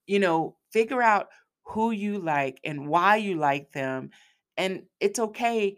you 0.07 0.19
know, 0.19 0.57
figure 0.73 1.03
out 1.03 1.29
who 1.65 1.91
you 1.91 2.19
like 2.19 2.61
and 2.65 2.89
why 2.89 3.17
you 3.17 3.37
like 3.37 3.73
them. 3.73 4.11
And 4.57 4.85
it's 5.01 5.19
okay, 5.19 5.77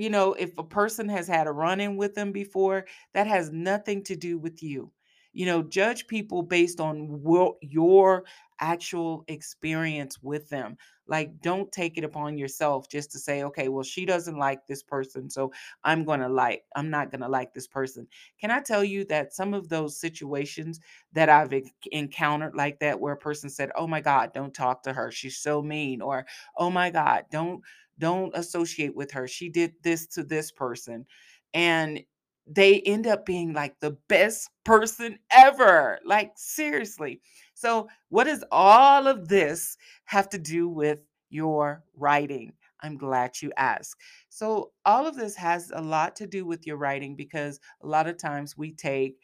you 0.00 0.10
know, 0.10 0.34
if 0.34 0.56
a 0.58 0.64
person 0.64 1.08
has 1.08 1.28
had 1.28 1.46
a 1.46 1.52
run 1.52 1.80
in 1.80 1.96
with 1.96 2.14
them 2.14 2.32
before, 2.32 2.86
that 3.14 3.26
has 3.26 3.50
nothing 3.52 4.02
to 4.04 4.16
do 4.16 4.38
with 4.38 4.62
you. 4.62 4.92
You 5.32 5.46
know, 5.46 5.62
judge 5.62 6.06
people 6.08 6.42
based 6.42 6.80
on 6.80 7.22
what 7.22 7.54
your 7.62 8.24
actual 8.60 9.24
experience 9.28 10.18
with 10.22 10.48
them. 10.48 10.76
Like, 11.06 11.40
don't 11.40 11.70
take 11.72 11.98
it 11.98 12.04
upon 12.04 12.36
yourself 12.36 12.88
just 12.88 13.12
to 13.12 13.18
say, 13.18 13.42
okay, 13.44 13.68
well, 13.68 13.82
she 13.84 14.04
doesn't 14.04 14.36
like 14.38 14.66
this 14.66 14.82
person, 14.82 15.30
so 15.30 15.52
I'm 15.84 16.04
gonna 16.04 16.28
like, 16.28 16.64
I'm 16.76 16.90
not 16.90 17.10
gonna 17.10 17.28
like 17.28 17.52
this 17.54 17.66
person. 17.66 18.06
Can 18.40 18.50
I 18.50 18.60
tell 18.60 18.84
you 18.84 19.04
that 19.06 19.32
some 19.32 19.54
of 19.54 19.68
those 19.68 19.98
situations 19.98 20.80
that 21.12 21.28
I've 21.28 21.52
en- 21.52 21.70
encountered 21.92 22.54
like 22.54 22.78
that, 22.80 23.00
where 23.00 23.14
a 23.14 23.16
person 23.16 23.50
said, 23.50 23.70
"Oh 23.76 23.86
my 23.86 24.00
God, 24.00 24.32
don't 24.34 24.54
talk 24.54 24.82
to 24.84 24.92
her. 24.92 25.10
She's 25.10 25.38
so 25.38 25.62
mean," 25.62 26.00
or 26.02 26.26
"Oh 26.56 26.70
my 26.70 26.90
God, 26.90 27.24
don't 27.30 27.62
don't 28.00 28.36
associate 28.36 28.96
with 28.96 29.12
her. 29.12 29.28
She 29.28 29.48
did 29.50 29.74
this 29.84 30.06
to 30.08 30.24
this 30.24 30.52
person," 30.52 31.06
and 31.54 32.00
they 32.46 32.80
end 32.80 33.06
up 33.06 33.24
being 33.26 33.52
like 33.52 33.78
the 33.80 33.96
best 34.08 34.50
person 34.64 35.18
ever. 35.30 36.00
Like 36.04 36.32
seriously. 36.36 37.20
So, 37.54 37.88
what 38.08 38.24
does 38.24 38.44
all 38.50 39.06
of 39.06 39.28
this 39.28 39.76
have 40.06 40.28
to 40.30 40.38
do 40.38 40.68
with 40.68 41.00
your 41.30 41.84
writing? 41.96 42.54
I'm 42.82 42.96
glad 42.96 43.42
you 43.42 43.52
asked. 43.56 43.96
So, 44.30 44.72
all 44.86 45.06
of 45.06 45.16
this 45.16 45.36
has 45.36 45.70
a 45.74 45.82
lot 45.82 46.16
to 46.16 46.26
do 46.26 46.46
with 46.46 46.66
your 46.66 46.76
writing 46.76 47.14
because 47.16 47.60
a 47.82 47.86
lot 47.86 48.08
of 48.08 48.16
times 48.18 48.56
we 48.56 48.72
take 48.72 49.18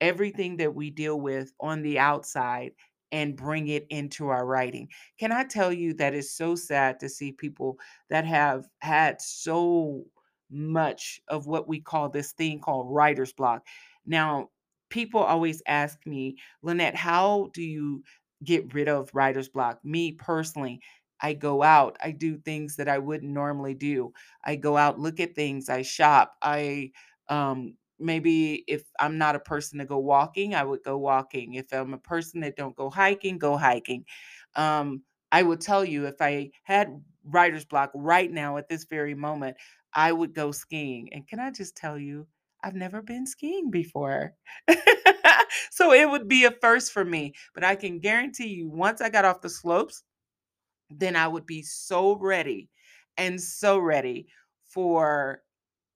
everything 0.00 0.56
that 0.58 0.74
we 0.74 0.90
deal 0.90 1.20
with 1.20 1.52
on 1.60 1.82
the 1.82 1.98
outside 1.98 2.72
and 3.14 3.36
bring 3.36 3.68
it 3.68 3.86
into 3.90 4.28
our 4.28 4.44
writing. 4.44 4.88
Can 5.20 5.32
I 5.32 5.44
tell 5.44 5.72
you 5.72 5.94
that 5.94 6.14
it's 6.14 6.32
so 6.32 6.56
sad 6.56 6.98
to 7.00 7.08
see 7.08 7.30
people 7.32 7.78
that 8.10 8.24
have 8.26 8.66
had 8.80 9.22
so 9.22 10.04
much 10.50 11.20
of 11.28 11.46
what 11.46 11.68
we 11.68 11.80
call 11.80 12.08
this 12.08 12.32
thing 12.32 12.58
called 12.60 12.92
writer's 12.92 13.32
block. 13.32 13.64
Now, 14.06 14.50
people 14.90 15.20
always 15.20 15.62
ask 15.66 16.04
me, 16.06 16.36
Lynette, 16.62 16.96
how 16.96 17.50
do 17.54 17.62
you 17.62 18.02
get 18.42 18.74
rid 18.74 18.88
of 18.88 19.10
writer's 19.14 19.48
block? 19.48 19.78
Me 19.84 20.12
personally, 20.12 20.80
I 21.20 21.34
go 21.34 21.62
out, 21.62 21.96
I 22.02 22.10
do 22.10 22.36
things 22.38 22.76
that 22.76 22.88
I 22.88 22.98
wouldn't 22.98 23.32
normally 23.32 23.74
do. 23.74 24.12
I 24.44 24.56
go 24.56 24.76
out, 24.76 24.98
look 24.98 25.20
at 25.20 25.34
things, 25.34 25.68
I 25.68 25.82
shop, 25.82 26.34
I 26.42 26.90
um 27.28 27.74
maybe 27.98 28.64
if 28.66 28.84
I'm 28.98 29.18
not 29.18 29.36
a 29.36 29.40
person 29.40 29.78
to 29.78 29.84
go 29.84 29.98
walking, 29.98 30.54
I 30.54 30.64
would 30.64 30.82
go 30.82 30.98
walking. 30.98 31.54
If 31.54 31.72
I'm 31.72 31.94
a 31.94 31.98
person 31.98 32.40
that 32.40 32.56
don't 32.56 32.76
go 32.76 32.90
hiking, 32.90 33.38
go 33.38 33.56
hiking. 33.56 34.04
Um, 34.56 35.02
I 35.32 35.42
would 35.42 35.60
tell 35.60 35.84
you 35.84 36.06
if 36.06 36.20
I 36.20 36.50
had 36.64 37.00
writer's 37.24 37.64
block 37.64 37.90
right 37.94 38.30
now 38.30 38.56
at 38.56 38.68
this 38.68 38.84
very 38.84 39.14
moment, 39.14 39.56
I 39.94 40.12
would 40.12 40.34
go 40.34 40.52
skiing. 40.52 41.12
And 41.12 41.26
can 41.26 41.40
I 41.40 41.50
just 41.50 41.76
tell 41.76 41.98
you, 41.98 42.26
I've 42.62 42.74
never 42.74 43.02
been 43.02 43.26
skiing 43.26 43.70
before. 43.70 44.34
so 45.70 45.92
it 45.92 46.08
would 46.08 46.28
be 46.28 46.44
a 46.44 46.50
first 46.50 46.92
for 46.92 47.04
me. 47.04 47.34
But 47.54 47.64
I 47.64 47.76
can 47.76 47.98
guarantee 47.98 48.48
you, 48.48 48.68
once 48.68 49.00
I 49.00 49.10
got 49.10 49.24
off 49.24 49.40
the 49.40 49.50
slopes, 49.50 50.02
then 50.90 51.16
I 51.16 51.28
would 51.28 51.46
be 51.46 51.62
so 51.62 52.16
ready 52.16 52.70
and 53.16 53.40
so 53.40 53.78
ready 53.78 54.26
for 54.64 55.42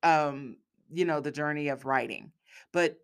um, 0.02 0.56
you 0.90 1.04
know, 1.04 1.20
the 1.20 1.30
journey 1.32 1.68
of 1.68 1.84
writing. 1.84 2.32
But 2.72 2.98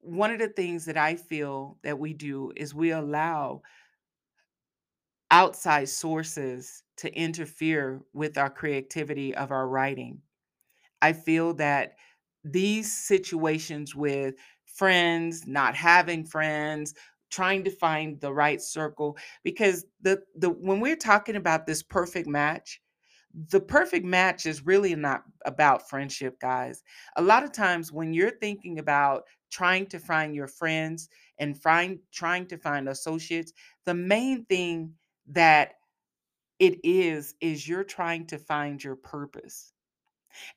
one 0.00 0.30
of 0.32 0.38
the 0.38 0.48
things 0.48 0.84
that 0.86 0.96
I 0.96 1.16
feel 1.16 1.78
that 1.82 1.98
we 1.98 2.14
do 2.14 2.52
is 2.56 2.74
we 2.74 2.90
allow 2.90 3.62
outside 5.30 5.88
sources 5.88 6.84
to 6.96 7.12
interfere 7.14 8.00
with 8.12 8.38
our 8.38 8.50
creativity 8.50 9.34
of 9.34 9.50
our 9.50 9.68
writing. 9.68 10.22
I 11.02 11.12
feel 11.12 11.54
that 11.54 11.96
these 12.44 12.92
situations 12.92 13.94
with 13.94 14.36
friends, 14.66 15.46
not 15.46 15.76
having 15.76 16.24
friends, 16.24 16.94
trying 17.30 17.64
to 17.64 17.70
find 17.70 18.20
the 18.20 18.32
right 18.32 18.62
circle 18.62 19.18
because 19.44 19.86
the 20.00 20.22
the 20.36 20.50
when 20.50 20.80
we're 20.80 20.96
talking 20.96 21.36
about 21.36 21.66
this 21.66 21.82
perfect 21.82 22.28
match, 22.28 22.80
the 23.50 23.60
perfect 23.60 24.06
match 24.06 24.46
is 24.46 24.64
really 24.64 24.94
not 24.94 25.24
about 25.44 25.88
friendship, 25.88 26.40
guys. 26.40 26.82
A 27.16 27.22
lot 27.22 27.44
of 27.44 27.52
times 27.52 27.92
when 27.92 28.14
you're 28.14 28.30
thinking 28.30 28.78
about 28.78 29.24
trying 29.50 29.86
to 29.86 29.98
find 29.98 30.34
your 30.34 30.48
friends 30.48 31.08
and 31.38 31.60
find 31.60 31.98
trying 32.12 32.46
to 32.46 32.56
find 32.56 32.88
associates, 32.88 33.52
the 33.84 33.94
main 33.94 34.46
thing 34.46 34.94
that 35.28 35.74
it 36.58 36.78
is 36.82 37.34
is 37.40 37.68
you're 37.68 37.84
trying 37.84 38.26
to 38.28 38.38
find 38.38 38.82
your 38.82 38.96
purpose. 38.96 39.72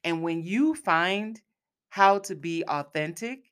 And 0.06 0.24
when 0.24 0.42
you 0.42 0.74
find 0.74 1.42
how 1.90 2.20
to 2.20 2.36
be 2.36 2.64
authentic, 2.66 3.52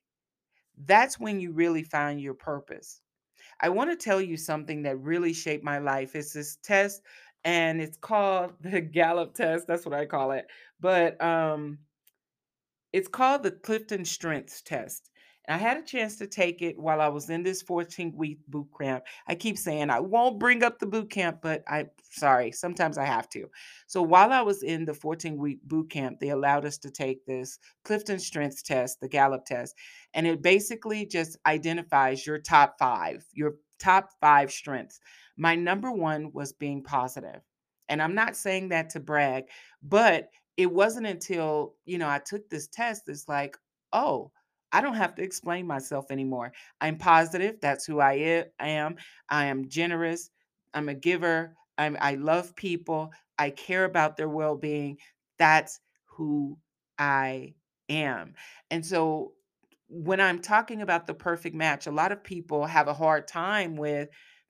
that's 0.86 1.20
when 1.20 1.38
you 1.38 1.52
really 1.52 1.82
find 1.82 2.20
your 2.20 2.34
purpose. 2.34 3.02
I 3.60 3.68
want 3.68 3.90
to 3.90 3.96
tell 3.96 4.20
you 4.20 4.36
something 4.36 4.82
that 4.82 5.00
really 5.00 5.32
shaped 5.32 5.64
my 5.64 5.78
life. 5.78 6.14
It's 6.14 6.32
this 6.32 6.56
test 6.62 7.02
and 7.44 7.80
it's 7.80 7.96
called 7.96 8.52
the 8.60 8.80
Gallup 8.80 9.34
test. 9.34 9.66
That's 9.66 9.84
what 9.84 9.94
I 9.94 10.06
call 10.06 10.32
it. 10.32 10.46
But 10.80 11.22
um 11.22 11.78
it's 12.92 13.08
called 13.08 13.42
the 13.42 13.50
Clifton 13.50 14.04
Strengths 14.04 14.62
Test. 14.62 15.10
And 15.46 15.54
I 15.54 15.58
had 15.58 15.78
a 15.78 15.82
chance 15.82 16.16
to 16.16 16.26
take 16.26 16.60
it 16.60 16.78
while 16.78 17.00
I 17.00 17.08
was 17.08 17.30
in 17.30 17.42
this 17.42 17.62
14 17.62 18.12
week 18.14 18.38
boot 18.48 18.68
camp. 18.78 19.04
I 19.26 19.34
keep 19.34 19.56
saying 19.56 19.88
I 19.88 20.00
won't 20.00 20.38
bring 20.38 20.62
up 20.62 20.78
the 20.78 20.86
boot 20.86 21.10
camp, 21.10 21.38
but 21.42 21.64
I 21.66 21.86
sorry, 22.10 22.52
sometimes 22.52 22.98
I 22.98 23.06
have 23.06 23.28
to. 23.30 23.46
So 23.86 24.02
while 24.02 24.30
I 24.30 24.42
was 24.42 24.62
in 24.62 24.84
the 24.84 24.92
14 24.92 25.38
week 25.38 25.62
boot 25.64 25.90
camp, 25.90 26.20
they 26.20 26.28
allowed 26.28 26.66
us 26.66 26.76
to 26.78 26.90
take 26.90 27.24
this 27.24 27.58
Clifton 27.84 28.18
Strengths 28.18 28.62
test, 28.62 29.00
the 29.00 29.08
Gallup 29.08 29.46
test, 29.46 29.74
and 30.12 30.26
it 30.26 30.42
basically 30.42 31.06
just 31.06 31.38
identifies 31.46 32.26
your 32.26 32.38
top 32.38 32.76
5, 32.78 33.24
your 33.32 33.54
top 33.78 34.10
5 34.20 34.52
strengths. 34.52 35.00
My 35.38 35.54
number 35.56 35.92
1 35.92 36.32
was 36.34 36.52
being 36.52 36.82
positive. 36.82 37.42
And 37.88 38.02
I'm 38.02 38.14
not 38.14 38.36
saying 38.36 38.70
that 38.70 38.90
to 38.90 39.00
brag, 39.00 39.44
but 39.82 40.30
it 40.58 40.72
wasn't 40.72 41.06
until, 41.06 41.76
you 41.86 41.98
know, 41.98 42.08
I 42.08 42.18
took 42.20 42.50
this 42.50 42.68
test, 42.68 43.08
it's 43.08 43.28
like, 43.28 43.56
"Oh, 43.92 44.32
I 44.72 44.82
don't 44.82 44.96
have 44.96 45.14
to 45.16 45.22
explain 45.22 45.66
myself 45.66 46.10
anymore. 46.10 46.52
I'm 46.82 46.98
positive, 46.98 47.60
that's 47.62 47.86
who 47.86 48.00
I 48.00 48.14
am. 48.60 48.96
I 49.30 49.46
am 49.46 49.68
generous, 49.68 50.30
I'm 50.74 50.88
a 50.90 50.94
giver, 50.94 51.56
I'm 51.78 51.96
I 52.00 52.16
love 52.16 52.56
people, 52.56 53.12
I 53.38 53.50
care 53.50 53.84
about 53.86 54.16
their 54.18 54.28
well-being. 54.28 54.98
That's 55.38 55.80
who 56.06 56.58
I 56.98 57.54
am." 57.88 58.34
And 58.70 58.84
so 58.84 59.34
when 59.88 60.20
I'm 60.20 60.40
talking 60.40 60.82
about 60.82 61.06
the 61.06 61.14
perfect 61.14 61.54
match, 61.56 61.86
a 61.86 61.90
lot 61.92 62.12
of 62.12 62.22
people 62.24 62.66
have 62.66 62.88
a 62.88 62.94
hard 62.94 63.26
time 63.28 63.76
with 63.76 64.08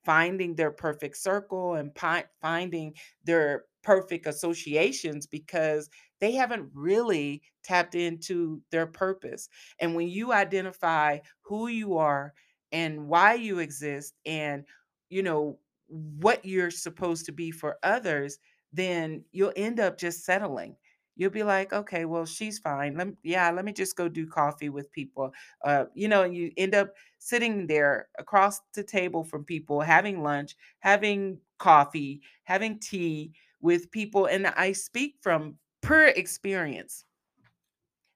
finding 0.08 0.56
their 0.56 0.72
perfect 0.72 1.16
circle 1.18 1.74
and 1.74 1.94
pi- 1.94 2.26
finding 2.40 2.94
their 3.24 3.66
perfect 3.82 4.26
associations 4.26 5.26
because 5.26 5.90
they 6.20 6.32
haven't 6.32 6.70
really 6.74 7.42
tapped 7.62 7.94
into 7.94 8.62
their 8.72 8.86
purpose. 8.86 9.48
And 9.80 9.94
when 9.94 10.08
you 10.08 10.32
identify 10.32 11.20
who 11.42 11.68
you 11.68 11.98
are 11.98 12.34
and 12.72 13.08
why 13.08 13.34
you 13.34 13.60
exist 13.60 14.14
and 14.26 14.64
you 15.10 15.22
know 15.22 15.58
what 15.88 16.44
you're 16.44 16.70
supposed 16.70 17.26
to 17.26 17.32
be 17.32 17.50
for 17.50 17.78
others, 17.82 18.38
then 18.72 19.24
you'll 19.32 19.52
end 19.56 19.80
up 19.80 19.98
just 19.98 20.24
settling. 20.24 20.76
You'll 21.18 21.30
be 21.30 21.42
like, 21.42 21.74
okay, 21.74 22.06
well, 22.06 22.24
she's 22.24 22.58
fine. 22.58 22.96
Let 22.96 23.08
me, 23.08 23.14
yeah, 23.22 23.50
let 23.50 23.66
me 23.66 23.72
just 23.74 23.96
go 23.96 24.08
do 24.08 24.26
coffee 24.26 24.70
with 24.70 24.90
people. 24.92 25.34
Uh, 25.64 25.86
you 25.94 26.08
know, 26.08 26.24
you 26.24 26.52
end 26.56 26.74
up 26.74 26.94
sitting 27.18 27.66
there 27.66 28.08
across 28.18 28.60
the 28.74 28.84
table 28.84 29.24
from 29.24 29.44
people, 29.44 29.82
having 29.82 30.22
lunch, 30.22 30.56
having 30.80 31.40
coffee, 31.58 32.22
having 32.44 32.80
tea 32.80 33.34
with 33.60 33.90
people. 33.90 34.26
And 34.26 34.46
I 34.46 34.72
speak 34.72 35.16
from 35.20 35.58
pure 35.82 36.06
experience. 36.06 37.04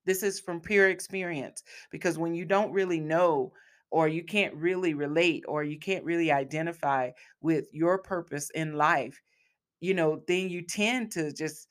This 0.04 0.22
is 0.22 0.40
from 0.40 0.60
pure 0.60 0.88
experience 0.88 1.62
because 1.90 2.18
when 2.18 2.34
you 2.34 2.44
don't 2.44 2.72
really 2.72 3.00
know, 3.00 3.52
or 3.90 4.08
you 4.08 4.24
can't 4.24 4.54
really 4.54 4.94
relate, 4.94 5.44
or 5.46 5.62
you 5.64 5.78
can't 5.78 6.04
really 6.04 6.32
identify 6.32 7.10
with 7.42 7.74
your 7.74 7.98
purpose 7.98 8.50
in 8.50 8.74
life, 8.74 9.22
you 9.80 9.94
know, 9.94 10.22
then 10.28 10.50
you 10.50 10.62
tend 10.62 11.12
to 11.12 11.32
just 11.32 11.68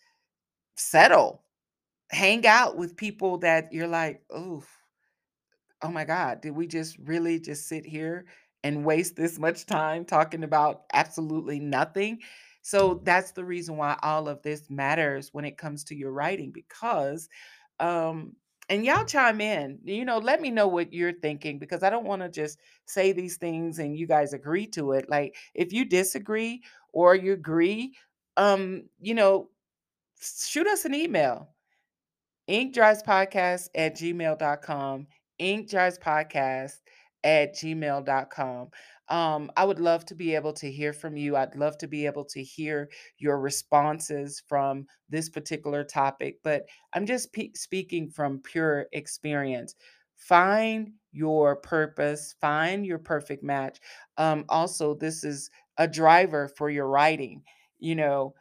settle, 0.77 1.43
hang 2.11 2.47
out 2.47 2.77
with 2.77 2.97
people 2.97 3.39
that 3.39 3.73
you're 3.73 3.87
like, 3.87 4.23
oh, 4.31 4.63
Oh 5.81 5.89
my 5.89 6.05
God, 6.05 6.41
did 6.41 6.51
we 6.51 6.67
just 6.67 6.97
really 6.99 7.39
just 7.39 7.67
sit 7.67 7.85
here 7.85 8.25
and 8.63 8.85
waste 8.85 9.15
this 9.15 9.39
much 9.39 9.65
time 9.65 10.05
talking 10.05 10.43
about 10.43 10.83
absolutely 10.93 11.59
nothing? 11.59 12.19
So 12.61 13.01
that's 13.03 13.31
the 13.31 13.43
reason 13.43 13.77
why 13.77 13.97
all 14.03 14.27
of 14.27 14.43
this 14.43 14.69
matters 14.69 15.29
when 15.33 15.45
it 15.45 15.57
comes 15.57 15.83
to 15.85 15.95
your 15.95 16.11
writing 16.11 16.51
because 16.51 17.27
um 17.79 18.35
and 18.69 18.85
y'all 18.85 19.03
chime 19.05 19.41
in. 19.41 19.79
You 19.83 20.05
know, 20.05 20.19
let 20.19 20.41
me 20.41 20.49
know 20.51 20.67
what 20.67 20.93
you're 20.93 21.11
thinking 21.13 21.59
because 21.59 21.83
I 21.83 21.89
don't 21.89 22.05
want 22.05 22.21
to 22.21 22.29
just 22.29 22.59
say 22.85 23.11
these 23.11 23.37
things 23.37 23.79
and 23.79 23.97
you 23.97 24.07
guys 24.07 24.33
agree 24.33 24.67
to 24.67 24.93
it. 24.93 25.09
Like 25.09 25.35
if 25.55 25.73
you 25.73 25.85
disagree 25.85 26.63
or 26.93 27.15
you 27.15 27.33
agree, 27.33 27.95
um, 28.37 28.89
you 29.01 29.13
know, 29.15 29.49
shoot 30.21 30.67
us 30.67 30.85
an 30.85 30.93
email 30.93 31.49
inkdriespodcast 32.49 33.69
at 33.75 33.95
gmail.com. 33.95 35.07
Ink 35.39 35.69
Podcast 35.69 36.75
at 37.23 37.55
gmail.com. 37.55 38.67
Um, 39.09 39.51
I 39.57 39.65
would 39.65 39.79
love 39.79 40.05
to 40.05 40.15
be 40.15 40.35
able 40.35 40.53
to 40.53 40.71
hear 40.71 40.93
from 40.93 41.17
you. 41.17 41.35
I'd 41.35 41.55
love 41.55 41.77
to 41.79 41.87
be 41.87 42.05
able 42.05 42.25
to 42.25 42.43
hear 42.43 42.89
your 43.17 43.39
responses 43.39 44.41
from 44.47 44.85
this 45.09 45.29
particular 45.29 45.83
topic, 45.83 46.37
but 46.43 46.63
I'm 46.93 47.05
just 47.05 47.33
pe- 47.33 47.53
speaking 47.53 48.09
from 48.09 48.39
pure 48.39 48.85
experience. 48.93 49.75
Find 50.15 50.91
your 51.11 51.55
purpose, 51.57 52.35
find 52.39 52.85
your 52.85 52.99
perfect 52.99 53.43
match. 53.43 53.79
Um, 54.17 54.45
also, 54.47 54.93
this 54.93 55.23
is 55.23 55.49
a 55.77 55.87
driver 55.87 56.47
for 56.47 56.69
your 56.69 56.87
writing. 56.87 57.43
You 57.79 57.95
know, 57.95 58.33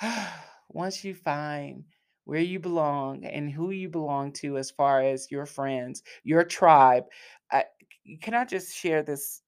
once 0.74 1.04
you 1.04 1.14
find 1.14 1.84
where 2.24 2.40
you 2.40 2.58
belong 2.60 3.24
and 3.24 3.50
who 3.50 3.70
you 3.70 3.88
belong 3.88 4.32
to 4.32 4.56
as 4.58 4.70
far 4.70 5.00
as 5.02 5.30
your 5.30 5.46
friends, 5.46 6.02
your 6.24 6.44
tribe, 6.44 7.04
I, 7.50 7.64
can 8.20 8.34
I 8.34 8.44
just 8.44 8.74
share 8.76 9.02
this 9.02 9.42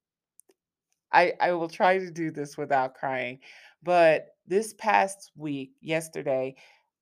I 1.12 1.34
I 1.40 1.52
will 1.52 1.68
try 1.68 1.98
to 1.98 2.10
do 2.10 2.30
this 2.30 2.56
without 2.56 2.94
crying. 2.94 3.40
But 3.82 4.28
this 4.46 4.74
past 4.74 5.32
week, 5.36 5.72
yesterday, 5.80 6.56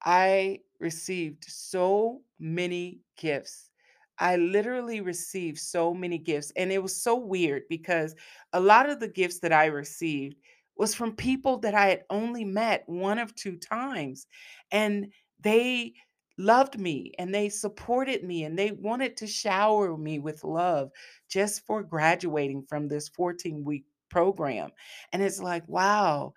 I 0.04 0.60
received 0.80 1.44
so 1.44 2.22
many 2.38 3.00
gifts. 3.16 3.70
I 4.18 4.36
literally 4.36 5.00
received 5.00 5.58
so 5.58 5.94
many 5.94 6.18
gifts 6.18 6.52
and 6.54 6.70
it 6.70 6.82
was 6.82 6.94
so 7.02 7.16
weird 7.16 7.62
because 7.68 8.14
a 8.52 8.60
lot 8.60 8.88
of 8.88 9.00
the 9.00 9.08
gifts 9.08 9.40
that 9.40 9.52
I 9.52 9.66
received 9.66 10.36
was 10.76 10.94
from 10.94 11.16
people 11.16 11.58
that 11.58 11.74
I 11.74 11.88
had 11.88 12.04
only 12.10 12.44
met 12.44 12.84
one 12.86 13.18
of 13.18 13.34
two 13.34 13.56
times 13.56 14.26
and 14.70 15.12
they 15.40 15.94
loved 16.38 16.78
me 16.78 17.12
and 17.18 17.34
they 17.34 17.48
supported 17.48 18.24
me 18.24 18.44
and 18.44 18.58
they 18.58 18.72
wanted 18.72 19.16
to 19.18 19.26
shower 19.26 19.96
me 19.96 20.18
with 20.18 20.44
love 20.44 20.90
just 21.28 21.64
for 21.66 21.82
graduating 21.82 22.64
from 22.68 22.88
this 22.88 23.08
14 23.10 23.64
week 23.64 23.84
program. 24.10 24.70
And 25.12 25.22
it's 25.22 25.40
like, 25.40 25.66
wow, 25.68 26.34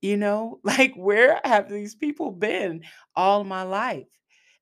you 0.00 0.16
know, 0.16 0.60
like 0.64 0.94
where 0.94 1.40
have 1.44 1.68
these 1.70 1.94
people 1.94 2.30
been 2.32 2.82
all 3.16 3.44
my 3.44 3.62
life? 3.62 4.06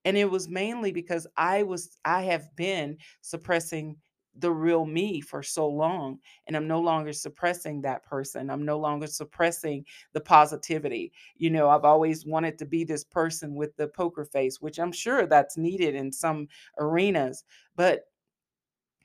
And 0.04 0.16
it 0.16 0.31
was 0.31 0.48
mainly 0.48 0.92
because 0.92 1.26
I 1.37 1.64
was 1.64 1.98
I 2.04 2.22
have 2.22 2.54
been 2.57 2.98
suppressing 3.20 3.96
the 4.38 4.51
real 4.51 4.85
me 4.85 5.20
for 5.20 5.42
so 5.42 5.68
long 5.68 6.18
and 6.46 6.57
I'm 6.57 6.68
no 6.68 6.81
longer 6.81 7.12
suppressing 7.12 7.83
that 7.83 8.05
person. 8.05 8.51
I'm 8.51 8.64
no 8.64 8.79
longer 8.79 9.07
suppressing 9.07 9.85
the 10.12 10.20
positivity. 10.20 11.12
You 11.37 11.51
know, 11.51 11.68
I've 11.68 11.85
always 11.85 12.27
wanted 12.27 12.59
to 12.59 12.64
be 12.66 12.85
this 12.85 13.05
person 13.05 13.55
with 13.55 13.77
the 13.77 13.88
poker 13.88 14.24
face, 14.24 14.61
which 14.61 14.79
I'm 14.79 14.92
sure 14.92 15.27
that's 15.27 15.57
needed 15.57 15.94
in 15.94 16.12
some 16.12 16.48
arenas, 16.79 17.44
but 17.77 18.05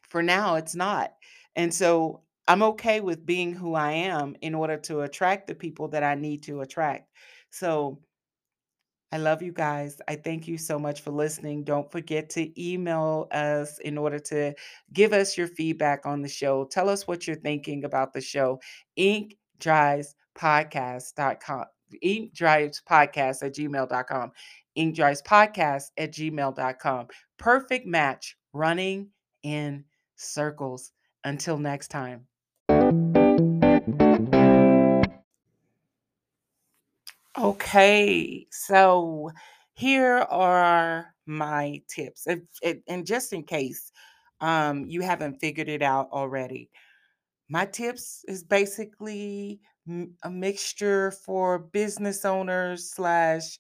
for 0.10 0.22
now, 0.22 0.56
it's 0.56 0.76
not. 0.76 1.13
And 1.56 1.74
so 1.74 2.22
I'm 2.48 2.63
okay 2.63 3.00
with 3.00 3.26
being 3.26 3.54
who 3.54 3.74
I 3.74 3.91
am 3.91 4.36
in 4.41 4.54
order 4.54 4.78
to 4.78 5.02
attract 5.02 5.48
the 5.48 5.56
people 5.56 5.88
that 5.89 6.04
I 6.04 6.15
need 6.15 6.43
to 6.43 6.62
attract. 6.62 7.10
So 7.50 8.00
I 9.13 9.17
love 9.17 9.43
you 9.43 9.52
guys. 9.52 10.02
I 10.08 10.15
thank 10.15 10.47
you 10.47 10.58
so 10.58 10.80
much 10.80 11.02
for 11.02 11.12
listening. 11.12 11.63
Don't 11.63 11.91
forget 11.91 12.32
to 12.32 12.49
email 12.60 13.28
us 13.32 13.78
in 13.78 13.95
order 13.95 14.17
to 14.17 14.56
give 14.91 15.13
us 15.13 15.38
your 15.38 15.45
feedback 15.45 16.08
on 16.08 16.23
the 16.23 16.28
show. 16.28 16.65
Tell 16.65 16.89
us 16.89 17.08
what 17.08 17.28
you're 17.28 17.36
thinking 17.36 17.84
about 17.84 18.12
the 18.13 18.21
show. 18.21 18.60
Ink 18.95 19.38
Dries 19.60 20.15
Podcast.com. 20.36 21.65
Ink 22.02 22.34
Dries 22.34 22.82
Podcast 22.89 23.43
at 23.43 23.54
gmail.com. 23.54 24.32
Ink 24.73 24.95
Dries 24.95 25.21
Podcast 25.21 25.91
at 25.95 26.12
gmail.com. 26.12 27.08
Perfect 27.38 27.86
match 27.86 28.36
running 28.52 29.10
in 29.43 29.84
circles. 30.15 30.91
Until 31.23 31.60
next 31.60 31.89
time. 31.89 32.26
Okay, 37.39 38.46
so 38.52 39.32
here 39.74 40.17
are 40.30 41.13
my 41.26 41.82
tips. 41.89 42.28
If, 42.28 42.39
if- 42.62 42.82
and 42.88 43.06
just 43.06 43.34
in 43.34 43.43
case 43.43 43.91
um, 44.41 44.86
you 44.88 45.02
haven't 45.02 45.39
figured 45.39 45.69
it 45.69 45.82
out 45.82 46.10
already, 46.12 46.69
my 47.50 47.65
tips 47.65 48.26
is 48.28 48.43
basically 48.43 49.62
a 50.24 50.32
mixture 50.32 51.12
for 51.12 51.60
business 51.60 52.26
owners 52.26 52.91
slash 52.91 53.60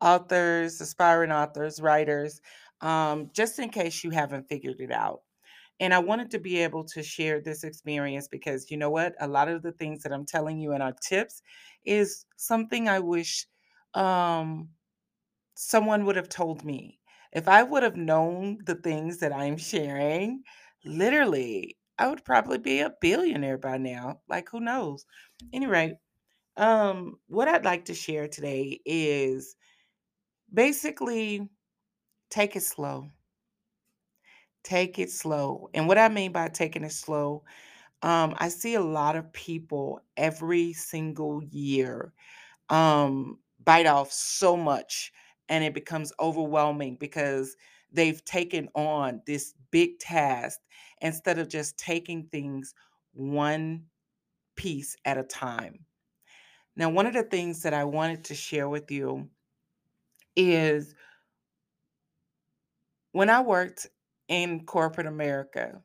authors, 0.00 0.80
aspiring 0.80 1.32
authors, 1.32 1.80
writers, 1.80 2.40
um, 2.82 3.30
just 3.34 3.58
in 3.60 3.70
case 3.70 4.04
you 4.04 4.10
haven't 4.10 4.48
figured 4.48 4.80
it 4.80 4.92
out. 4.92 5.22
And 5.80 5.92
I 5.94 5.98
wanted 5.98 6.30
to 6.32 6.38
be 6.38 6.58
able 6.58 6.84
to 6.84 7.02
share 7.02 7.40
this 7.40 7.64
experience 7.64 8.28
because 8.28 8.70
you 8.70 8.76
know 8.76 8.90
what? 8.90 9.14
A 9.20 9.28
lot 9.28 9.48
of 9.48 9.62
the 9.62 9.72
things 9.72 10.02
that 10.02 10.12
I'm 10.12 10.24
telling 10.26 10.58
you 10.58 10.72
in 10.72 10.82
our 10.82 10.92
tips 10.92 11.42
is 11.84 12.26
something 12.36 12.88
I 12.88 13.00
wish 13.00 13.46
um, 13.94 14.70
someone 15.56 16.04
would 16.04 16.16
have 16.16 16.28
told 16.28 16.64
me. 16.64 17.00
If 17.32 17.48
I 17.48 17.62
would 17.62 17.82
have 17.82 17.96
known 17.96 18.58
the 18.64 18.76
things 18.76 19.18
that 19.18 19.32
I'm 19.32 19.56
sharing, 19.56 20.42
literally, 20.84 21.76
I 21.98 22.08
would 22.08 22.24
probably 22.24 22.58
be 22.58 22.80
a 22.80 22.94
billionaire 23.00 23.58
by 23.58 23.78
now. 23.78 24.22
Like, 24.28 24.48
who 24.50 24.60
knows? 24.60 25.06
Anyway, 25.52 25.98
um, 26.56 27.20
what 27.28 27.48
I'd 27.48 27.64
like 27.66 27.86
to 27.86 27.94
share 27.94 28.28
today 28.28 28.80
is 28.84 29.56
basically 30.52 31.48
take 32.30 32.56
it 32.56 32.62
slow. 32.62 33.10
Take 34.66 34.98
it 34.98 35.10
slow. 35.12 35.70
And 35.74 35.86
what 35.86 35.98
I 35.98 36.08
mean 36.08 36.32
by 36.32 36.48
taking 36.48 36.84
it 36.84 36.92
slow 36.92 37.44
Um, 38.02 38.34
I 38.38 38.48
see 38.48 38.74
a 38.74 38.82
lot 38.82 39.16
of 39.16 39.32
people 39.32 40.00
every 40.16 40.72
single 40.72 41.42
year 41.44 42.14
um, 42.70 43.40
bite 43.64 43.86
off 43.86 44.12
so 44.12 44.56
much, 44.56 45.12
and 45.48 45.64
it 45.64 45.74
becomes 45.74 46.12
overwhelming 46.20 46.96
because 46.96 47.56
they've 47.92 48.24
taken 48.24 48.68
on 48.74 49.22
this 49.26 49.54
big 49.70 49.98
task 50.00 50.60
instead 51.02 51.38
of 51.38 51.48
just 51.48 51.78
taking 51.78 52.28
things 52.28 52.74
one 53.14 53.86
piece 54.56 54.96
at 55.06 55.18
a 55.18 55.24
time. 55.24 55.86
Now, 56.76 56.90
one 56.90 57.06
of 57.06 57.14
the 57.14 57.24
things 57.24 57.62
that 57.64 57.74
I 57.74 57.84
wanted 57.84 58.24
to 58.26 58.34
share 58.36 58.68
with 58.68 58.90
you 58.90 59.30
is 60.36 60.94
when 63.12 63.30
I 63.30 63.40
worked 63.40 63.86
in 64.28 64.64
corporate 64.64 65.06
America, 65.06 65.80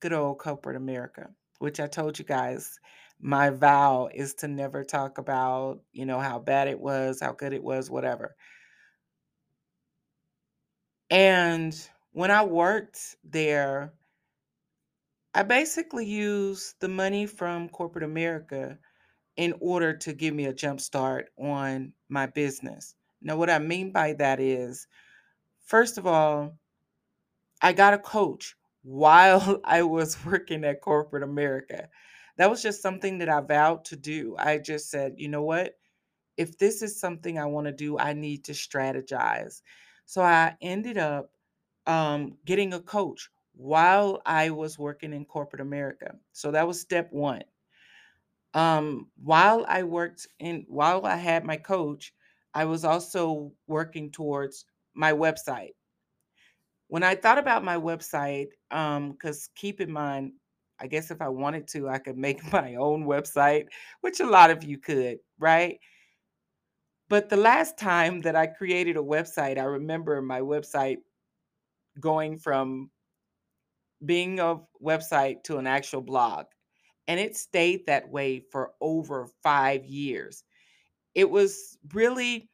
good 0.00 0.12
old 0.12 0.38
corporate 0.38 0.76
America, 0.76 1.30
which 1.58 1.80
I 1.80 1.86
told 1.86 2.18
you 2.18 2.24
guys 2.24 2.78
my 3.20 3.50
vow 3.50 4.08
is 4.12 4.34
to 4.34 4.48
never 4.48 4.84
talk 4.84 5.18
about, 5.18 5.80
you 5.92 6.04
know, 6.04 6.20
how 6.20 6.38
bad 6.38 6.68
it 6.68 6.78
was, 6.78 7.20
how 7.20 7.32
good 7.32 7.52
it 7.52 7.62
was, 7.62 7.90
whatever. 7.90 8.36
And 11.10 11.78
when 12.12 12.30
I 12.30 12.44
worked 12.44 13.16
there, 13.24 13.92
I 15.34 15.42
basically 15.42 16.06
used 16.06 16.76
the 16.80 16.88
money 16.88 17.26
from 17.26 17.68
corporate 17.68 18.04
America 18.04 18.78
in 19.36 19.54
order 19.60 19.94
to 19.94 20.12
give 20.12 20.34
me 20.34 20.46
a 20.46 20.52
jump 20.52 20.80
start 20.80 21.28
on 21.38 21.92
my 22.08 22.26
business. 22.26 22.94
Now, 23.20 23.36
what 23.36 23.50
I 23.50 23.58
mean 23.58 23.92
by 23.92 24.14
that 24.14 24.40
is, 24.40 24.86
first 25.66 25.98
of 25.98 26.06
all, 26.06 26.58
I 27.62 27.72
got 27.72 27.94
a 27.94 27.98
coach 27.98 28.56
while 28.82 29.60
I 29.64 29.82
was 29.82 30.24
working 30.24 30.64
at 30.64 30.80
corporate 30.80 31.22
America. 31.22 31.88
That 32.38 32.50
was 32.50 32.62
just 32.62 32.82
something 32.82 33.18
that 33.18 33.28
I 33.28 33.40
vowed 33.40 33.84
to 33.86 33.96
do. 33.96 34.36
I 34.38 34.58
just 34.58 34.90
said, 34.90 35.14
you 35.16 35.28
know 35.28 35.42
what? 35.42 35.78
If 36.36 36.58
this 36.58 36.82
is 36.82 37.00
something 37.00 37.38
I 37.38 37.46
want 37.46 37.66
to 37.66 37.72
do, 37.72 37.98
I 37.98 38.14
need 38.14 38.44
to 38.46 38.52
strategize. 38.52 39.62
So 40.06 40.22
I 40.22 40.56
ended 40.62 40.98
up 40.98 41.32
um, 41.86 42.38
getting 42.44 42.74
a 42.74 42.80
coach 42.80 43.30
while 43.54 44.22
I 44.26 44.50
was 44.50 44.78
working 44.78 45.14
in 45.14 45.24
corporate 45.26 45.62
America. 45.62 46.16
So 46.32 46.50
that 46.52 46.66
was 46.66 46.80
step 46.80 47.12
one. 47.12 47.44
Um, 48.54 49.10
while 49.22 49.64
I 49.68 49.82
worked 49.84 50.26
in, 50.38 50.64
while 50.68 51.04
I 51.06 51.16
had 51.16 51.44
my 51.44 51.56
coach, 51.56 52.14
I 52.54 52.64
was 52.64 52.84
also 52.84 53.52
working 53.66 54.10
towards 54.10 54.64
my 54.94 55.12
website 55.12 55.74
when 56.88 57.02
I 57.02 57.14
thought 57.14 57.38
about 57.38 57.64
my 57.64 57.76
website, 57.76 58.48
um, 58.70 59.12
because 59.12 59.48
keep 59.56 59.80
in 59.80 59.90
mind, 59.90 60.32
I 60.78 60.86
guess 60.86 61.10
if 61.10 61.20
I 61.20 61.28
wanted 61.28 61.66
to, 61.68 61.88
I 61.88 61.98
could 61.98 62.16
make 62.16 62.40
my 62.52 62.76
own 62.76 63.04
website, 63.04 63.66
which 64.00 64.20
a 64.20 64.26
lot 64.26 64.50
of 64.50 64.64
you 64.64 64.78
could, 64.78 65.18
right? 65.38 65.78
But 67.08 67.28
the 67.28 67.36
last 67.36 67.78
time 67.78 68.20
that 68.22 68.34
I 68.34 68.46
created 68.46 68.96
a 68.96 69.02
website, 69.02 69.58
I 69.58 69.64
remember 69.64 70.20
my 70.20 70.40
website 70.40 70.98
going 72.00 72.38
from 72.38 72.90
being 74.04 74.40
a 74.40 74.56
website 74.82 75.42
to 75.44 75.58
an 75.58 75.66
actual 75.66 76.00
blog. 76.00 76.46
And 77.08 77.20
it 77.20 77.36
stayed 77.36 77.86
that 77.86 78.08
way 78.10 78.42
for 78.50 78.72
over 78.80 79.28
five 79.42 79.86
years. 79.86 80.42
It 81.14 81.30
was 81.30 81.78
really 81.94 82.50